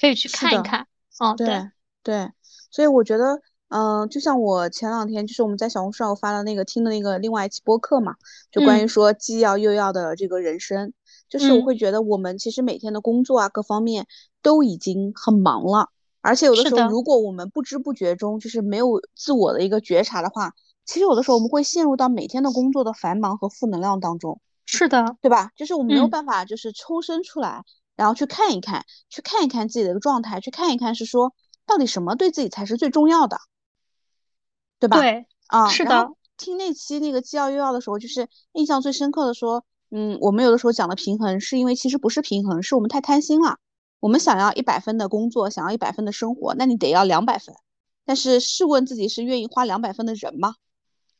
[0.00, 0.86] 可以去看一看。
[1.18, 1.72] 哦，对
[2.04, 2.30] 对，
[2.70, 3.42] 所以我觉得。
[3.68, 8.14] 嗯，就像我前两天就是我们在小红书上发了那个听的那个另外一期播客嘛，
[8.50, 10.92] 就关于说既要又要的这个人生，
[11.28, 14.06] 就是我会觉得我们其实每天的工作啊各方面
[14.40, 15.90] 都已经很忙了，
[16.20, 20.52] 而且有的时候如果我们不知不觉中就是没有自我的一个觉察的话，
[20.84, 24.40] 其实有的时候我们会陷入到每天的工作的繁忙和负能量当中。
[24.64, 25.50] 是的，对吧？
[25.56, 27.62] 就是我们没有办法就是抽身出来，
[27.96, 31.34] 然后去看一看，去看一看自己的一个状态，去看一看是说
[31.66, 33.38] 到底什么对自己才是最重要的。
[34.78, 34.98] 对吧？
[34.98, 36.10] 对啊，是的。
[36.36, 43.56] 听那期那个既要又要的时候，就是印象最深刻的说，嗯，我们有的时候讲的平衡，是因为其实不是平衡，是我们太贪心了。
[44.00, 47.54] 我们想要一百分的工作，想要一百分的生活，那你得要两百分。
[48.04, 50.54] 但是试问自己是愿意花两百分的人吗？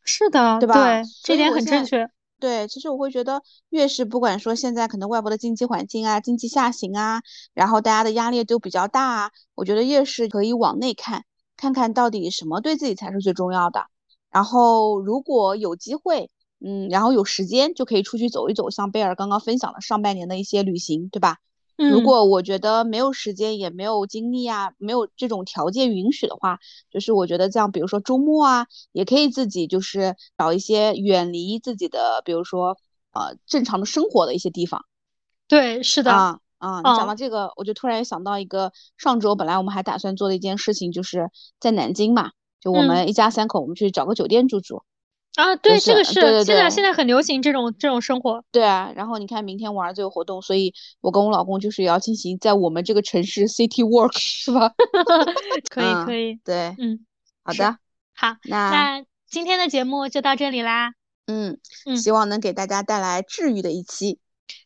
[0.05, 0.75] 是的，对吧？
[0.75, 2.09] 对，这点很正确。
[2.39, 7.23] 对，其实我会觉得，越是不管说现在可能外部的经济环境啊，经济下行啊，
[7.55, 11.25] 然后大家的压力都比较大啊，我觉得越是可以往内看。
[11.57, 13.87] 看看到底什么对自己才是最重要的，
[14.31, 16.31] 然后如果有机会，
[16.61, 21.39] 嗯，然后有时间就可以出去走一走，像贝尔刚刚分享的上半年的一些旅行，对吧？
[21.79, 26.59] 嗯，如果我觉得没有时间也没有精力啊，没有这种条件允许的话，
[26.91, 32.79] 就是我觉得这样，比如说周末啊，也可以自己就是找一些远离自己的，比如说
[33.13, 34.87] 呃正常的生活的一些地方。
[35.49, 41.31] 对，是的啊，啊，你讲到这个，我就突然想到一个，上周本来我们还打算做的一件事情，就是
[41.61, 42.31] 在南京嘛，
[42.61, 44.83] 就我们一家三口，我们去找个酒店住住。
[45.37, 48.43] 啊，对，这个是，现在现在很流行这种这种生活。
[48.51, 54.73] 对啊，然后你看明天我儿子有活动，所以我跟我老公就是要进行在我们这个城市 city work， 是吧？
[55.69, 57.05] 可以可以，对，嗯，
[57.45, 57.77] 好的，
[58.15, 60.93] 好，那那今天的节目就到这里啦。
[61.27, 64.19] 嗯嗯，希望能给大家带来治愈的一期。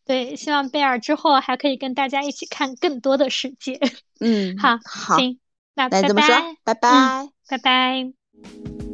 [0.05, 3.79] 对，希望贝尔之后还可以跟大家一起看更多的世界。
[4.21, 5.39] 嗯，好，好，行，
[5.75, 6.09] 那拜拜，
[6.65, 8.90] 拜拜拜，拜拜。